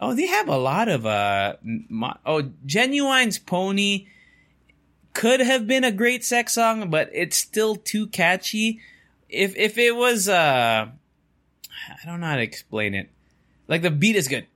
Oh, 0.00 0.14
they 0.14 0.26
have 0.26 0.48
a 0.48 0.58
lot 0.58 0.88
of 0.88 1.06
uh 1.06 1.54
mo- 1.62 2.18
oh, 2.26 2.42
Ginuwine's 2.66 3.38
Pony 3.38 4.06
could 5.12 5.40
have 5.40 5.66
been 5.66 5.84
a 5.84 5.92
great 5.92 6.24
sex 6.24 6.54
song, 6.54 6.90
but 6.90 7.08
it's 7.12 7.36
still 7.36 7.76
too 7.76 8.08
catchy. 8.08 8.80
If 9.28 9.56
if 9.56 9.78
it 9.78 9.94
was 9.96 10.28
uh 10.28 10.88
I 10.88 12.06
don't 12.06 12.20
know 12.20 12.26
how 12.26 12.36
to 12.36 12.42
explain 12.42 12.94
it. 12.94 13.10
Like 13.68 13.82
the 13.82 13.90
beat 13.90 14.16
is 14.16 14.28
good. 14.28 14.46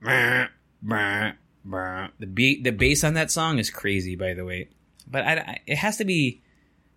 The 1.69 2.27
beat 2.27 2.63
the 2.63 2.71
bass 2.71 3.03
on 3.03 3.13
that 3.13 3.31
song 3.31 3.59
is 3.59 3.69
crazy 3.69 4.15
by 4.15 4.33
the 4.33 4.45
way. 4.45 4.69
But 5.09 5.25
I, 5.25 5.33
I 5.33 5.59
it 5.65 5.77
has 5.77 5.97
to 5.97 6.05
be 6.05 6.41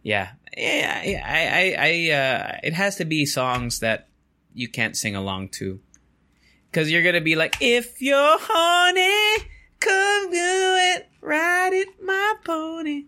yeah. 0.02 0.32
Yeah, 0.56 1.00
I 1.24 1.46
I 1.46 1.76
I, 1.78 2.10
uh 2.12 2.58
it 2.62 2.74
has 2.74 2.96
to 2.96 3.04
be 3.04 3.24
songs 3.26 3.80
that 3.80 4.08
you 4.54 4.68
can't 4.68 4.96
sing 4.96 5.16
along 5.16 5.50
to. 5.50 5.80
Cause 6.72 6.90
you're 6.90 7.02
gonna 7.02 7.20
be 7.20 7.36
like, 7.36 7.56
if 7.60 8.00
you're 8.00 8.38
horny, 8.40 9.44
come 9.78 10.30
do 10.30 10.76
it, 10.94 11.08
ride 11.20 11.72
it, 11.74 11.88
my 12.02 12.34
pony. 12.44 13.04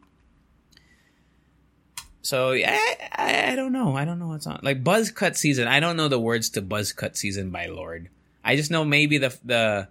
So 2.25 2.53
yeah, 2.53 2.79
I, 3.13 3.53
I 3.53 3.57
don't 3.57 3.73
know. 3.73 3.97
I 3.97 4.05
don't 4.07 4.19
know 4.19 4.29
what's 4.29 4.47
on. 4.47 4.61
Like 4.63 4.83
Buzz 4.83 5.11
Cut 5.11 5.37
Season. 5.37 5.69
I 5.69 5.81
don't 5.81 5.97
know 5.97 6.09
the 6.09 6.19
words 6.19 6.51
to 6.51 6.63
Buzz 6.63 6.93
Cut 6.93 7.17
Season 7.17 7.51
by 7.51 7.67
Lorde. 7.67 8.09
I 8.43 8.57
just 8.57 8.71
know 8.71 8.85
maybe 8.85 9.19
the 9.19 9.37
the 9.45 9.89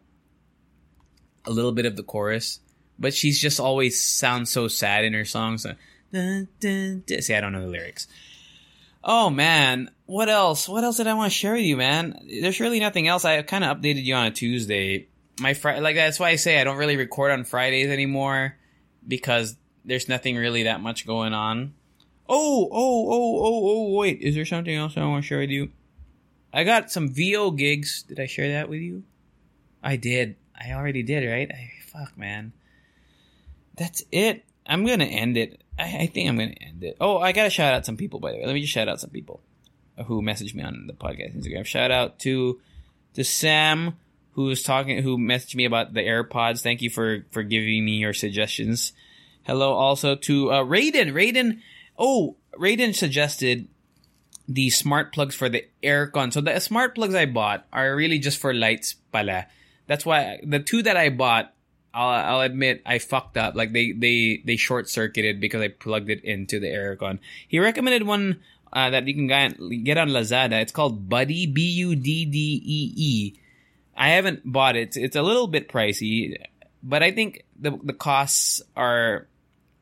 a 1.46 1.52
little 1.52 1.72
bit 1.72 1.86
of 1.86 1.96
the 1.96 2.04
chorus, 2.04 2.60
but 3.00 3.14
she's 3.14 3.40
just 3.40 3.60
always 3.60 4.02
sounds 4.02 4.50
so 4.50 4.68
sad 4.68 5.06
in 5.06 5.14
her 5.14 5.26
songs. 5.26 5.66
Dun. 6.12 6.48
See, 6.62 7.34
I 7.34 7.42
don't 7.42 7.54
know 7.54 7.62
the 7.62 7.68
lyrics. 7.68 8.08
Oh 9.04 9.30
man, 9.30 9.92
what 10.06 10.30
else? 10.30 10.70
What 10.70 10.84
else 10.84 10.98
did 10.98 11.08
I 11.08 11.14
want 11.14 11.32
to 11.32 11.38
share 11.38 11.54
with 11.54 11.64
you, 11.64 11.76
man? 11.76 12.20
There's 12.42 12.60
really 12.60 12.80
nothing 12.80 13.08
else. 13.08 13.26
I 13.26 13.42
kind 13.42 13.64
of 13.64 13.78
updated 13.78 14.04
you 14.06 14.16
on 14.16 14.28
a 14.28 14.32
Tuesday. 14.32 15.08
My 15.40 15.54
Friday, 15.56 15.82
like 15.82 15.96
that's 15.96 16.20
why 16.20 16.30
I 16.30 16.36
say 16.36 16.62
I 16.62 16.64
don't 16.64 16.78
really 16.78 16.96
record 16.96 17.32
on 17.32 17.44
Fridays 17.44 17.90
anymore 17.90 18.56
because 19.06 19.58
there's 19.84 20.08
nothing 20.08 20.38
really 20.38 20.64
that 20.64 20.80
much 20.80 21.06
going 21.06 21.34
on. 21.34 21.74
Oh, 22.30 22.70
oh, 22.72 23.08
oh, 23.10 23.40
oh, 23.44 23.62
oh, 23.66 23.98
wait. 23.98 24.22
Is 24.22 24.36
there 24.36 24.46
something 24.46 24.74
else 24.74 24.96
I 24.96 25.04
want 25.04 25.24
to 25.24 25.28
share 25.28 25.40
with 25.40 25.50
you? 25.50 25.72
I 26.54 26.64
got 26.64 26.92
some 26.92 27.10
VO 27.10 27.52
gigs. 27.52 28.04
Did 28.04 28.20
I 28.20 28.28
share 28.28 28.54
that 28.54 28.70
with 28.70 28.80
you? 28.80 29.04
I 29.84 29.98
did. 29.98 30.38
I 30.60 30.74
already 30.74 31.04
did, 31.04 31.28
right? 31.28 31.50
I, 31.52 31.72
fuck, 31.88 32.18
man. 32.18 32.54
That's 33.76 34.04
it. 34.12 34.46
I'm 34.66 34.86
gonna 34.86 35.06
end 35.06 35.38
it. 35.38 35.62
I, 35.78 35.98
I 36.02 36.06
think 36.08 36.30
I'm 36.30 36.38
gonna 36.38 36.56
end 36.62 36.84
it. 36.84 36.98
Oh, 37.02 37.18
I 37.18 37.32
gotta 37.32 37.50
shout 37.50 37.74
out 37.74 37.86
some 37.86 37.98
people, 37.98 38.20
by 38.20 38.32
the 38.32 38.38
way. 38.38 38.46
Let 38.46 38.54
me 38.54 38.62
just 38.62 38.74
shout 38.74 38.88
out 38.88 39.00
some 39.00 39.10
people 39.10 39.42
who 40.06 40.22
messaged 40.22 40.56
me 40.56 40.64
on 40.64 40.88
the 40.88 40.94
podcast 40.94 41.36
Instagram. 41.38 41.66
Shout 41.66 41.92
out 41.92 42.20
to 42.20 42.60
to 43.16 43.24
Sam 43.24 43.98
who 44.32 44.46
was 44.46 44.64
talking 44.64 45.02
who 45.04 45.18
messaged 45.18 45.56
me 45.56 45.66
about 45.66 45.94
the 45.94 46.02
AirPods. 46.02 46.62
Thank 46.62 46.82
you 46.82 46.90
for 46.90 47.26
for 47.32 47.44
giving 47.44 47.84
me 47.84 47.94
your 47.94 48.14
suggestions. 48.14 48.94
Hello 49.44 49.74
also 49.74 50.16
to 50.16 50.52
uh 50.52 50.64
Raiden. 50.64 51.12
Raiden 51.12 51.60
Oh, 51.98 52.38
Raiden 52.58 52.96
suggested 52.96 53.68
the 54.48 54.70
smart 54.70 55.14
plugs 55.14 55.36
for 55.36 55.50
the 55.50 55.66
aircon. 55.82 56.34
So 56.34 56.42
the 56.42 56.60
smart 56.60 56.96
plugs 56.96 57.16
I 57.16 57.26
bought 57.26 57.66
are 57.72 57.96
really 57.96 58.20
just 58.20 58.40
for 58.40 58.54
lights 58.54 58.96
pala. 59.12 59.48
That's 59.88 60.06
why 60.06 60.40
the 60.44 60.60
two 60.60 60.84
that 60.84 60.98
I 60.98 61.10
bought, 61.10 61.54
I'll, 61.94 62.36
I'll 62.36 62.42
admit 62.42 62.82
I 62.86 63.00
fucked 63.00 63.38
up. 63.38 63.56
Like 63.56 63.74
they, 63.74 63.92
they, 63.92 64.42
they 64.46 64.56
short 64.56 64.90
circuited 64.90 65.40
because 65.40 65.62
I 65.62 65.68
plugged 65.68 66.10
it 66.10 66.24
into 66.24 66.60
the 66.60 66.68
aircon. 66.68 67.20
He 67.48 67.60
recommended 67.60 68.04
one 68.04 68.40
uh, 68.72 68.90
that 68.90 69.08
you 69.08 69.14
can 69.14 69.28
get 69.84 69.98
on 69.98 70.10
Lazada. 70.10 70.62
It's 70.62 70.72
called 70.72 71.10
Buddee, 71.10 71.54
B-U-D-D-E-E. 71.54 73.36
I 73.96 74.10
haven't 74.10 74.42
bought 74.52 74.76
it. 74.76 74.98
It's 74.98 75.16
a 75.16 75.22
little 75.22 75.48
bit 75.48 75.70
pricey, 75.70 76.36
but 76.82 77.04
I 77.04 77.12
think 77.12 77.46
the, 77.60 77.80
the 77.84 77.94
costs 77.94 78.62
are, 78.76 79.28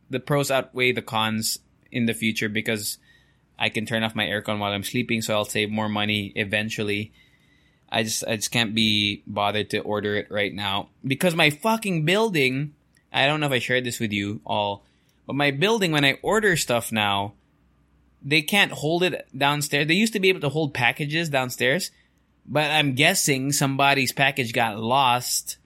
the 0.09 0.19
pros 0.19 0.51
outweigh 0.51 0.91
the 0.91 1.01
cons 1.01 1.59
in 1.91 2.05
the 2.05 2.13
future 2.13 2.49
because 2.49 2.97
I 3.57 3.69
can 3.69 3.85
turn 3.85 4.03
off 4.03 4.15
my 4.15 4.25
aircon 4.25 4.59
while 4.59 4.73
I'm 4.73 4.83
sleeping, 4.83 5.21
so 5.21 5.35
I'll 5.35 5.45
save 5.45 5.69
more 5.69 5.87
money 5.87 6.33
eventually. 6.35 7.13
I 7.91 8.03
just 8.03 8.23
I 8.25 8.37
just 8.37 8.51
can't 8.51 8.73
be 8.73 9.21
bothered 9.27 9.69
to 9.71 9.79
order 9.79 10.15
it 10.15 10.31
right 10.31 10.53
now 10.53 10.89
because 11.05 11.35
my 11.35 11.49
fucking 11.49 12.05
building. 12.05 12.73
I 13.13 13.27
don't 13.27 13.41
know 13.41 13.47
if 13.47 13.51
I 13.51 13.59
shared 13.59 13.83
this 13.83 13.99
with 13.99 14.13
you 14.13 14.39
all, 14.45 14.85
but 15.27 15.35
my 15.35 15.51
building 15.51 15.91
when 15.91 16.05
I 16.05 16.17
order 16.21 16.55
stuff 16.55 16.93
now, 16.93 17.33
they 18.23 18.41
can't 18.41 18.71
hold 18.71 19.03
it 19.03 19.27
downstairs. 19.37 19.87
They 19.87 19.95
used 19.95 20.13
to 20.13 20.21
be 20.21 20.29
able 20.29 20.39
to 20.41 20.49
hold 20.49 20.73
packages 20.73 21.27
downstairs, 21.27 21.91
but 22.45 22.71
I'm 22.71 22.95
guessing 22.95 23.51
somebody's 23.51 24.13
package 24.13 24.53
got 24.53 24.79
lost 24.79 25.57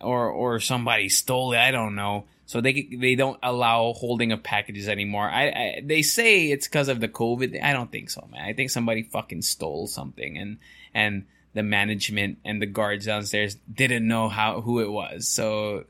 or 0.00 0.28
or 0.28 0.60
somebody 0.60 1.08
stole 1.08 1.52
it. 1.52 1.58
I 1.58 1.72
don't 1.72 1.96
know. 1.96 2.26
So 2.46 2.60
they 2.60 2.88
they 2.92 3.14
don't 3.14 3.38
allow 3.42 3.92
holding 3.94 4.30
of 4.30 4.42
packages 4.42 4.88
anymore. 4.88 5.28
I, 5.28 5.48
I 5.48 5.82
they 5.82 6.02
say 6.02 6.50
it's 6.50 6.68
because 6.68 6.88
of 6.88 7.00
the 7.00 7.08
COVID. 7.08 7.60
I 7.62 7.72
don't 7.72 7.90
think 7.90 8.10
so, 8.10 8.28
man. 8.30 8.42
I 8.42 8.52
think 8.52 8.70
somebody 8.70 9.02
fucking 9.02 9.42
stole 9.42 9.86
something, 9.86 10.36
and 10.36 10.58
and 10.94 11.26
the 11.54 11.62
management 11.62 12.38
and 12.44 12.60
the 12.60 12.66
guards 12.66 13.06
downstairs 13.06 13.56
didn't 13.72 14.06
know 14.06 14.28
how 14.28 14.60
who 14.60 14.80
it 14.80 14.90
was, 14.90 15.28
so 15.28 15.84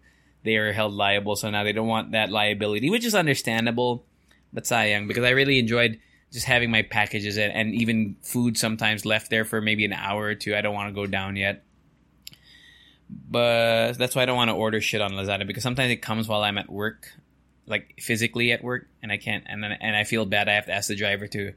they 0.44 0.56
are 0.56 0.72
held 0.72 0.92
liable. 0.92 1.36
So 1.36 1.50
now 1.50 1.64
they 1.64 1.72
don't 1.72 1.88
want 1.88 2.12
that 2.12 2.30
liability, 2.30 2.90
which 2.90 3.04
is 3.04 3.14
understandable. 3.14 4.04
But 4.52 4.64
sayang, 4.64 5.08
because 5.08 5.24
I 5.24 5.30
really 5.30 5.58
enjoyed 5.58 5.98
just 6.30 6.46
having 6.46 6.70
my 6.70 6.82
packages 6.82 7.38
and, 7.38 7.52
and 7.52 7.74
even 7.74 8.16
food 8.22 8.58
sometimes 8.58 9.06
left 9.06 9.30
there 9.30 9.44
for 9.44 9.60
maybe 9.60 9.84
an 9.84 9.92
hour 9.92 10.24
or 10.24 10.34
two. 10.34 10.54
I 10.54 10.60
don't 10.60 10.74
want 10.74 10.88
to 10.88 10.94
go 10.94 11.06
down 11.06 11.36
yet 11.36 11.64
but 13.28 13.94
that's 13.94 14.14
why 14.14 14.22
I 14.22 14.26
don't 14.26 14.36
want 14.36 14.50
to 14.50 14.54
order 14.54 14.80
shit 14.80 15.00
on 15.00 15.12
Lazada 15.12 15.46
because 15.46 15.62
sometimes 15.62 15.90
it 15.90 15.96
comes 15.96 16.28
while 16.28 16.42
I'm 16.42 16.58
at 16.58 16.70
work, 16.70 17.12
like 17.66 17.94
physically 18.00 18.52
at 18.52 18.62
work, 18.62 18.88
and 19.02 19.12
I 19.12 19.16
can't, 19.16 19.44
and 19.46 19.62
then 19.62 19.72
and 19.72 19.96
I 19.96 20.04
feel 20.04 20.24
bad. 20.24 20.48
I 20.48 20.54
have 20.54 20.66
to 20.66 20.72
ask 20.72 20.88
the 20.88 20.96
driver 20.96 21.26
to 21.28 21.52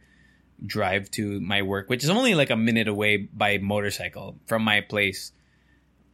drive 0.64 1.10
to 1.12 1.40
my 1.40 1.62
work, 1.62 1.90
which 1.90 2.04
is 2.04 2.10
only 2.10 2.36
like 2.36 2.50
a 2.50 2.56
minute 2.56 2.88
away 2.88 3.18
by 3.18 3.58
motorcycle 3.58 4.38
from 4.46 4.64
my 4.64 4.82
place. 4.82 5.32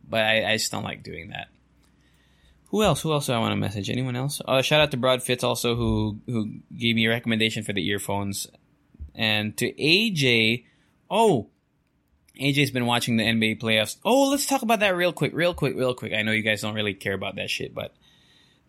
But 0.08 0.24
I, 0.24 0.52
I 0.52 0.58
just 0.58 0.72
don't 0.72 0.84
like 0.84 1.04
doing 1.04 1.30
that. 1.30 1.48
Who 2.70 2.84
else? 2.84 3.02
Who 3.02 3.12
else 3.12 3.28
do 3.28 3.34
I 3.34 3.40
want 3.40 3.52
to 3.52 3.58
message? 3.58 3.90
Anyone 3.90 4.16
else? 4.16 4.42
Uh, 4.46 4.62
shout 4.62 4.80
out 4.80 4.92
to 4.92 4.98
Broad 4.98 5.22
Fits 5.22 5.44
also 5.44 5.76
who 5.76 6.20
who 6.26 6.60
gave 6.76 6.96
me 6.96 7.06
a 7.06 7.10
recommendation 7.10 7.64
for 7.64 7.74
the 7.74 7.86
earphones, 7.88 8.48
and 9.14 9.56
to 9.58 9.72
AJ. 9.74 10.66
Oh, 11.10 11.50
AJ's 12.40 12.72
been 12.72 12.86
watching 12.86 13.18
the 13.18 13.26
NBA 13.26 13.60
playoffs. 13.62 13.98
Oh, 14.06 14.30
let's 14.30 14.46
talk 14.46 14.62
about 14.62 14.80
that 14.80 14.96
real 14.96 15.12
quick, 15.12 15.34
real 15.34 15.54
quick, 15.54 15.76
real 15.76 15.94
quick. 15.94 16.14
I 16.14 16.22
know 16.22 16.32
you 16.32 16.44
guys 16.44 16.62
don't 16.62 16.74
really 16.74 16.94
care 16.94 17.14
about 17.14 17.36
that 17.36 17.50
shit, 17.50 17.76
but 17.76 17.94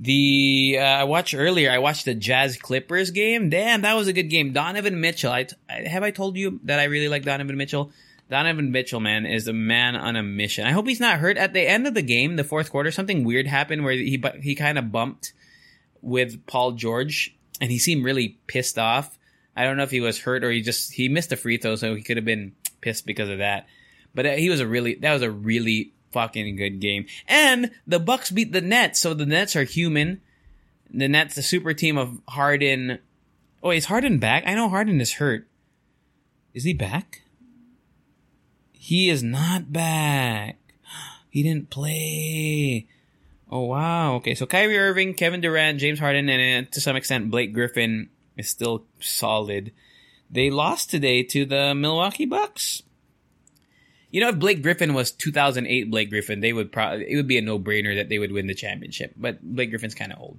the 0.02 0.78
uh, 0.80 0.82
I 0.82 1.04
watched 1.04 1.34
earlier. 1.34 1.70
I 1.70 1.78
watched 1.78 2.06
the 2.06 2.14
Jazz 2.14 2.56
Clippers 2.56 3.12
game. 3.12 3.50
Damn, 3.50 3.82
that 3.82 3.94
was 3.94 4.08
a 4.08 4.12
good 4.12 4.24
game. 4.24 4.52
Donovan 4.52 5.00
Mitchell. 5.00 5.30
I, 5.30 5.46
I 5.70 5.88
have 5.88 6.02
I 6.02 6.10
told 6.10 6.36
you 6.36 6.58
that 6.64 6.80
I 6.80 6.84
really 6.84 7.08
like 7.08 7.22
Donovan 7.22 7.56
Mitchell. 7.56 7.92
Donovan 8.28 8.72
Mitchell, 8.72 8.98
man, 8.98 9.26
is 9.26 9.46
a 9.46 9.52
man 9.52 9.94
on 9.94 10.16
a 10.16 10.22
mission. 10.22 10.66
I 10.66 10.72
hope 10.72 10.88
he's 10.88 10.98
not 10.98 11.20
hurt. 11.20 11.36
At 11.36 11.52
the 11.52 11.60
end 11.60 11.86
of 11.86 11.94
the 11.94 12.02
game, 12.02 12.34
the 12.34 12.42
fourth 12.42 12.70
quarter, 12.70 12.90
something 12.90 13.24
weird 13.24 13.46
happened 13.46 13.84
where 13.84 13.92
he 13.92 14.20
he 14.40 14.56
kind 14.56 14.76
of 14.76 14.90
bumped 14.90 15.34
with 16.00 16.46
Paul 16.46 16.72
George, 16.72 17.36
and 17.60 17.70
he 17.70 17.78
seemed 17.78 18.04
really 18.04 18.40
pissed 18.48 18.78
off. 18.78 19.16
I 19.56 19.64
don't 19.64 19.76
know 19.76 19.84
if 19.84 19.92
he 19.92 20.00
was 20.00 20.18
hurt 20.18 20.42
or 20.42 20.50
he 20.50 20.62
just 20.62 20.92
he 20.92 21.08
missed 21.08 21.30
a 21.30 21.36
free 21.36 21.58
throw, 21.58 21.76
so 21.76 21.94
he 21.94 22.02
could 22.02 22.16
have 22.16 22.26
been 22.26 22.54
pissed 22.80 23.06
because 23.06 23.28
of 23.28 23.38
that. 23.38 23.66
But 24.14 24.26
uh, 24.26 24.30
he 24.32 24.50
was 24.50 24.58
a 24.58 24.66
really 24.66 24.96
that 24.96 25.12
was 25.12 25.22
a 25.22 25.30
really 25.30 25.92
fucking 26.12 26.56
good 26.56 26.80
game. 26.80 27.06
And 27.26 27.70
the 27.86 27.98
Bucks 27.98 28.30
beat 28.30 28.52
the 28.52 28.60
Nets, 28.60 29.00
so 29.00 29.14
the 29.14 29.26
Nets 29.26 29.56
are 29.56 29.64
human. 29.64 30.20
The 30.90 31.08
Nets, 31.08 31.34
the 31.34 31.42
super 31.42 31.72
team 31.74 31.96
of 31.96 32.20
Harden. 32.28 32.98
Oh, 33.62 33.70
is 33.70 33.86
Harden 33.86 34.18
back? 34.18 34.44
I 34.46 34.54
know 34.54 34.68
Harden 34.68 35.00
is 35.00 35.14
hurt. 35.14 35.48
Is 36.54 36.64
he 36.64 36.74
back? 36.74 37.22
He 38.72 39.08
is 39.08 39.22
not 39.22 39.72
back. 39.72 40.58
He 41.30 41.42
didn't 41.42 41.70
play. 41.70 42.86
Oh 43.50 43.66
wow. 43.66 44.16
Okay, 44.16 44.34
so 44.34 44.44
Kyrie 44.44 44.78
Irving, 44.78 45.14
Kevin 45.14 45.40
Durant, 45.40 45.78
James 45.78 45.98
Harden, 45.98 46.28
and 46.28 46.66
uh, 46.66 46.70
to 46.72 46.80
some 46.80 46.96
extent 46.96 47.30
Blake 47.30 47.54
Griffin 47.54 48.10
is 48.36 48.48
still 48.48 48.84
solid. 49.00 49.72
They 50.30 50.50
lost 50.50 50.90
today 50.90 51.22
to 51.24 51.44
the 51.46 51.74
Milwaukee 51.74 52.26
Bucks. 52.26 52.82
You 54.12 54.20
know, 54.20 54.28
if 54.28 54.38
Blake 54.38 54.62
Griffin 54.62 54.92
was 54.92 55.10
2008 55.10 55.90
Blake 55.90 56.10
Griffin, 56.10 56.40
they 56.40 56.52
would 56.52 56.70
probably 56.70 57.10
it 57.10 57.16
would 57.16 57.26
be 57.26 57.38
a 57.38 57.42
no 57.42 57.58
brainer 57.58 57.96
that 57.96 58.10
they 58.10 58.18
would 58.18 58.30
win 58.30 58.46
the 58.46 58.54
championship. 58.54 59.14
But 59.16 59.42
Blake 59.42 59.70
Griffin's 59.70 59.94
kind 59.94 60.12
of 60.12 60.20
old, 60.20 60.38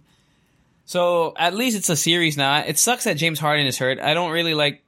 so 0.85 1.33
at 1.37 1.55
least 1.55 1.75
it's 1.75 1.89
a 1.89 1.95
series 1.95 2.37
now. 2.37 2.59
It 2.59 2.77
sucks 2.77 3.05
that 3.05 3.17
James 3.17 3.39
Harden 3.39 3.65
is 3.65 3.79
hurt. 3.79 3.99
I 3.99 4.13
don't 4.13 4.31
really 4.31 4.53
like, 4.53 4.83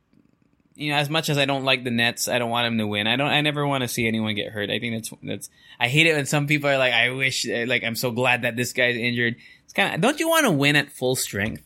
you 0.76 0.92
know, 0.92 0.98
as 0.98 1.10
much 1.10 1.30
as 1.30 1.40
I 1.40 1.46
don't 1.46 1.64
like 1.64 1.84
the 1.84 1.90
Nets, 1.90 2.28
I 2.28 2.38
don't 2.38 2.52
want 2.52 2.68
them 2.68 2.78
to 2.78 2.86
win. 2.86 3.08
I 3.08 3.16
don't. 3.16 3.28
I 3.28 3.42
never 3.42 3.66
want 3.66 3.82
to 3.82 3.88
see 3.88 4.08
anyone 4.08 4.36
get 4.36 4.52
hurt. 4.52 4.70
I 4.70 4.78
think 4.78 4.94
that's 4.94 5.12
that's. 5.24 5.50
I 5.80 5.88
hate 5.88 6.06
it 6.06 6.16
when 6.16 6.28
some 6.28 6.46
people 6.46 6.70
are 6.70 6.78
like, 6.78 6.94
I 6.94 7.10
wish, 7.10 7.50
uh, 7.50 7.66
like, 7.68 7.84
I'm 7.84 7.96
so 7.96 8.12
glad 8.12 8.44
that 8.44 8.56
this 8.56 8.72
guy's 8.72 8.98
injured. 8.98 9.38
It's 9.64 9.74
kind 9.74 9.96
of. 9.96 10.02
Don't 10.02 10.20
you 10.20 10.30
want 10.30 10.46
to 10.46 10.52
win 10.52 10.76
at 10.76 10.92
full 10.92 11.16
strength? 11.16 11.64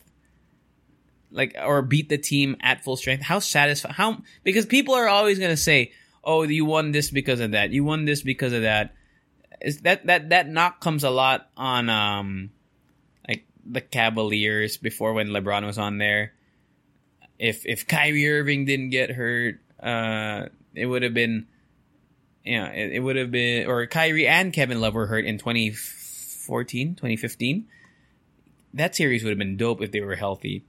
like 1.32 1.54
or 1.64 1.82
beat 1.82 2.08
the 2.08 2.18
team 2.18 2.56
at 2.60 2.82
full 2.82 2.96
strength 2.96 3.22
how 3.22 3.38
satisfying 3.38 3.94
how 3.94 4.18
because 4.42 4.66
people 4.66 4.94
are 4.94 5.06
always 5.06 5.38
going 5.38 5.50
to 5.50 5.56
say 5.56 5.92
oh, 6.24 6.42
you 6.42 6.64
won 6.64 6.92
this 6.92 7.10
because 7.10 7.40
of 7.40 7.52
that. 7.52 7.70
You 7.70 7.84
won 7.84 8.04
this 8.04 8.22
because 8.22 8.52
of 8.52 8.62
that. 8.62 8.94
Is 9.60 9.80
that 9.82 10.06
that 10.06 10.30
that 10.30 10.48
knock 10.48 10.80
comes 10.80 11.04
a 11.04 11.10
lot 11.10 11.50
on 11.56 11.90
um 11.90 12.50
like 13.28 13.46
the 13.64 13.80
Cavaliers 13.80 14.76
before 14.76 15.12
when 15.12 15.28
LeBron 15.28 15.64
was 15.66 15.78
on 15.78 15.98
there. 15.98 16.32
If 17.38 17.66
if 17.66 17.86
Kyrie 17.86 18.28
Irving 18.28 18.64
didn't 18.64 18.90
get 18.90 19.10
hurt, 19.10 19.60
uh, 19.82 20.46
it 20.74 20.86
would 20.86 21.02
have 21.02 21.14
been, 21.14 21.46
yeah, 22.44 22.68
it, 22.68 22.92
it 22.92 23.00
would 23.00 23.16
have 23.16 23.30
been, 23.30 23.66
or 23.66 23.86
Kyrie 23.86 24.28
and 24.28 24.52
Kevin 24.52 24.80
Love 24.80 24.94
were 24.94 25.06
hurt 25.06 25.24
in 25.24 25.38
2014, 25.38 26.94
2015. 26.94 27.66
That 28.74 28.94
series 28.94 29.24
would 29.24 29.30
have 29.30 29.38
been 29.38 29.56
dope 29.56 29.82
if 29.82 29.90
they 29.90 30.00
were 30.00 30.16
healthy. 30.16 30.64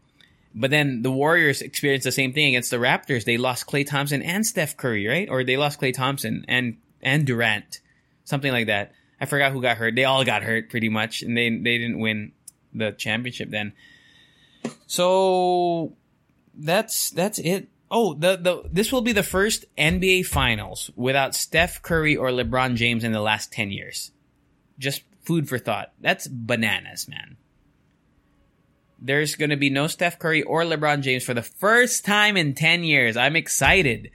But 0.53 0.71
then 0.71 1.01
the 1.01 1.11
Warriors 1.11 1.61
experienced 1.61 2.03
the 2.03 2.11
same 2.11 2.33
thing 2.33 2.47
against 2.49 2.71
the 2.71 2.77
Raptors. 2.77 3.23
They 3.23 3.37
lost 3.37 3.67
Klay 3.67 3.85
Thompson 3.85 4.21
and 4.21 4.45
Steph 4.45 4.75
Curry, 4.75 5.07
right? 5.07 5.29
Or 5.29 5.43
they 5.43 5.57
lost 5.57 5.79
Klay 5.79 5.93
Thompson 5.93 6.45
and 6.47 6.77
and 7.01 7.25
Durant, 7.25 7.79
something 8.25 8.51
like 8.51 8.67
that. 8.67 8.91
I 9.19 9.25
forgot 9.25 9.51
who 9.51 9.61
got 9.61 9.77
hurt. 9.77 9.95
They 9.95 10.03
all 10.03 10.25
got 10.25 10.43
hurt 10.43 10.69
pretty 10.69 10.89
much, 10.89 11.21
and 11.21 11.37
they 11.37 11.49
they 11.49 11.77
didn't 11.77 11.99
win 11.99 12.33
the 12.73 12.91
championship 12.91 13.49
then. 13.49 13.73
So 14.87 15.93
that's 16.53 17.11
that's 17.11 17.39
it. 17.39 17.69
Oh, 17.89 18.13
the 18.13 18.35
the 18.35 18.63
this 18.69 18.91
will 18.91 19.01
be 19.01 19.13
the 19.13 19.23
first 19.23 19.65
NBA 19.77 20.25
Finals 20.25 20.91
without 20.95 21.33
Steph 21.33 21.81
Curry 21.81 22.17
or 22.17 22.29
LeBron 22.29 22.75
James 22.75 23.03
in 23.03 23.13
the 23.13 23.21
last 23.21 23.53
ten 23.53 23.71
years. 23.71 24.11
Just 24.77 25.03
food 25.21 25.47
for 25.47 25.57
thought. 25.57 25.93
That's 26.01 26.27
bananas, 26.27 27.07
man 27.07 27.37
there's 29.01 29.35
going 29.35 29.49
to 29.49 29.57
be 29.57 29.69
no 29.69 29.87
Steph 29.87 30.19
Curry 30.19 30.43
or 30.43 30.63
LeBron 30.63 31.01
James 31.01 31.23
for 31.23 31.33
the 31.33 31.41
first 31.41 32.05
time 32.05 32.37
in 32.37 32.53
10 32.53 32.83
years. 32.83 33.17
I'm 33.17 33.35
excited. 33.35 34.11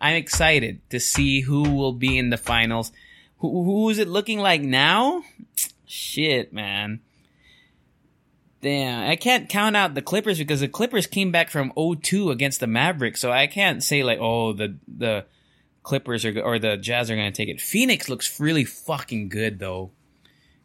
I'm 0.00 0.16
excited 0.16 0.80
to 0.90 0.98
see 0.98 1.40
who 1.40 1.70
will 1.70 1.92
be 1.92 2.18
in 2.18 2.30
the 2.30 2.36
finals. 2.36 2.90
Who, 3.38 3.64
who 3.64 3.88
is 3.90 3.98
it 3.98 4.08
looking 4.08 4.40
like 4.40 4.60
now? 4.60 5.22
Shit, 5.86 6.52
man. 6.52 7.00
Damn, 8.60 9.10
I 9.10 9.16
can't 9.16 9.48
count 9.48 9.76
out 9.76 9.94
the 9.94 10.02
Clippers 10.02 10.38
because 10.38 10.60
the 10.60 10.68
Clippers 10.68 11.06
came 11.06 11.30
back 11.30 11.50
from 11.50 11.70
0-2 11.72 12.32
against 12.32 12.60
the 12.60 12.66
Mavericks, 12.66 13.20
so 13.20 13.30
I 13.30 13.46
can't 13.46 13.84
say 13.84 14.02
like, 14.02 14.18
oh, 14.18 14.54
the 14.54 14.78
the 14.88 15.26
Clippers 15.82 16.24
are 16.24 16.40
or 16.40 16.58
the 16.58 16.78
Jazz 16.78 17.10
are 17.10 17.14
going 17.14 17.30
to 17.30 17.36
take 17.36 17.50
it. 17.50 17.60
Phoenix 17.60 18.08
looks 18.08 18.40
really 18.40 18.64
fucking 18.64 19.28
good 19.28 19.58
though. 19.58 19.90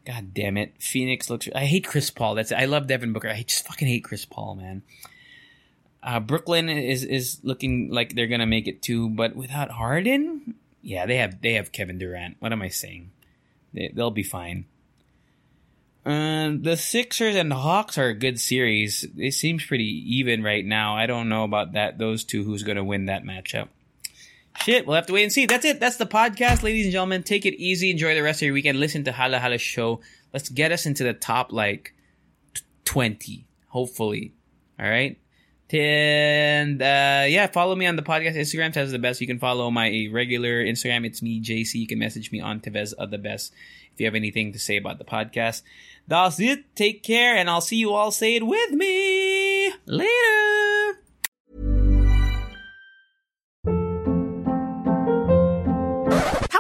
God 0.10 0.34
damn 0.34 0.58
it. 0.58 0.74
Phoenix 0.80 1.30
looks. 1.30 1.48
I 1.54 1.66
hate 1.66 1.86
Chris 1.86 2.10
Paul. 2.10 2.34
That's. 2.34 2.52
I 2.52 2.66
love 2.66 2.88
Devin 2.88 3.14
Booker. 3.14 3.30
I 3.30 3.44
just 3.44 3.68
fucking 3.68 3.88
hate 3.88 4.04
Chris 4.04 4.26
Paul, 4.26 4.56
man. 4.56 4.82
Uh, 6.02 6.20
Brooklyn 6.20 6.68
is 6.68 7.04
is 7.04 7.40
looking 7.44 7.92
like 7.92 8.16
they're 8.16 8.26
gonna 8.26 8.48
make 8.48 8.68
it 8.68 8.82
too, 8.82 9.12
but 9.12 9.36
without 9.36 9.70
Harden, 9.70 10.56
yeah, 10.82 11.06
they 11.06 11.18
have 11.18 11.44
they 11.44 11.54
have 11.54 11.72
Kevin 11.72 12.00
Durant. 12.00 12.38
What 12.40 12.52
am 12.52 12.64
I 12.64 12.70
saying? 12.70 13.12
They, 13.72 13.92
they'll 13.94 14.10
be 14.10 14.24
fine. 14.24 14.66
Uh, 16.04 16.54
the 16.60 16.76
Sixers 16.76 17.36
and 17.36 17.52
the 17.52 17.56
Hawks 17.56 18.00
are 18.00 18.08
a 18.08 18.16
good 18.16 18.40
series. 18.40 19.06
It 19.16 19.36
seems 19.36 19.64
pretty 19.64 20.18
even 20.18 20.42
right 20.42 20.66
now. 20.66 20.96
I 20.96 21.06
don't 21.06 21.30
know 21.30 21.44
about 21.44 21.74
that. 21.74 22.00
Those 22.00 22.24
two, 22.24 22.44
who's 22.44 22.64
to 22.64 22.84
win 22.84 23.06
that 23.06 23.24
matchup? 23.24 23.68
Shit, 24.58 24.86
we'll 24.86 24.96
have 24.96 25.06
to 25.08 25.14
wait 25.14 25.24
and 25.24 25.32
see. 25.32 25.46
That's 25.46 25.66
it. 25.66 25.80
That's 25.80 25.98
the 25.98 26.06
podcast, 26.06 26.64
ladies 26.64 26.86
and 26.86 26.92
gentlemen. 26.92 27.24
Take 27.24 27.46
it 27.46 27.56
easy. 27.56 27.92
Enjoy 27.92 28.14
the 28.14 28.24
rest 28.24 28.42
of 28.42 28.48
your 28.48 28.54
weekend. 28.54 28.80
Listen 28.80 29.04
to 29.06 29.12
Hala 29.12 29.40
Hala 29.40 29.58
Show. 29.58 30.02
Let's 30.34 30.50
get 30.50 30.72
us 30.72 30.86
into 30.86 31.04
the 31.04 31.14
top 31.14 31.52
like 31.52 31.94
t- 32.54 32.64
20, 32.86 33.46
hopefully. 33.68 34.34
All 34.80 34.90
right. 34.90 35.18
And 35.72 36.82
uh, 36.82 37.26
yeah, 37.28 37.48
follow 37.48 37.76
me 37.76 37.86
on 37.86 37.96
the 37.96 38.02
podcast. 38.02 38.36
Instagram 38.36 38.74
Tevez 38.74 38.92
the 38.92 39.00
best. 39.00 39.22
You 39.22 39.28
can 39.28 39.40
follow 39.40 39.70
my 39.70 40.08
regular 40.12 40.64
Instagram. 40.64 41.06
It's 41.06 41.22
me, 41.22 41.42
JC. 41.42 41.76
You 41.76 41.88
can 41.88 42.00
message 42.00 42.32
me 42.32 42.42
on 42.42 42.60
Tevez 42.60 42.94
of 42.94 43.12
the 43.12 43.20
best 43.20 43.54
if 43.94 44.00
you 44.00 44.08
have 44.08 44.16
anything 44.16 44.54
to 44.54 44.60
say 44.60 44.78
about 44.78 44.98
the 44.98 45.06
podcast. 45.06 45.62
That's 46.08 46.40
it. 46.40 46.76
Take 46.76 47.04
care, 47.04 47.36
and 47.36 47.50
I'll 47.50 47.62
see 47.62 47.76
you 47.76 47.94
all. 47.94 48.10
Say 48.10 48.36
it 48.36 48.46
with 48.46 48.72
me 48.72 49.72
later. 49.86 50.49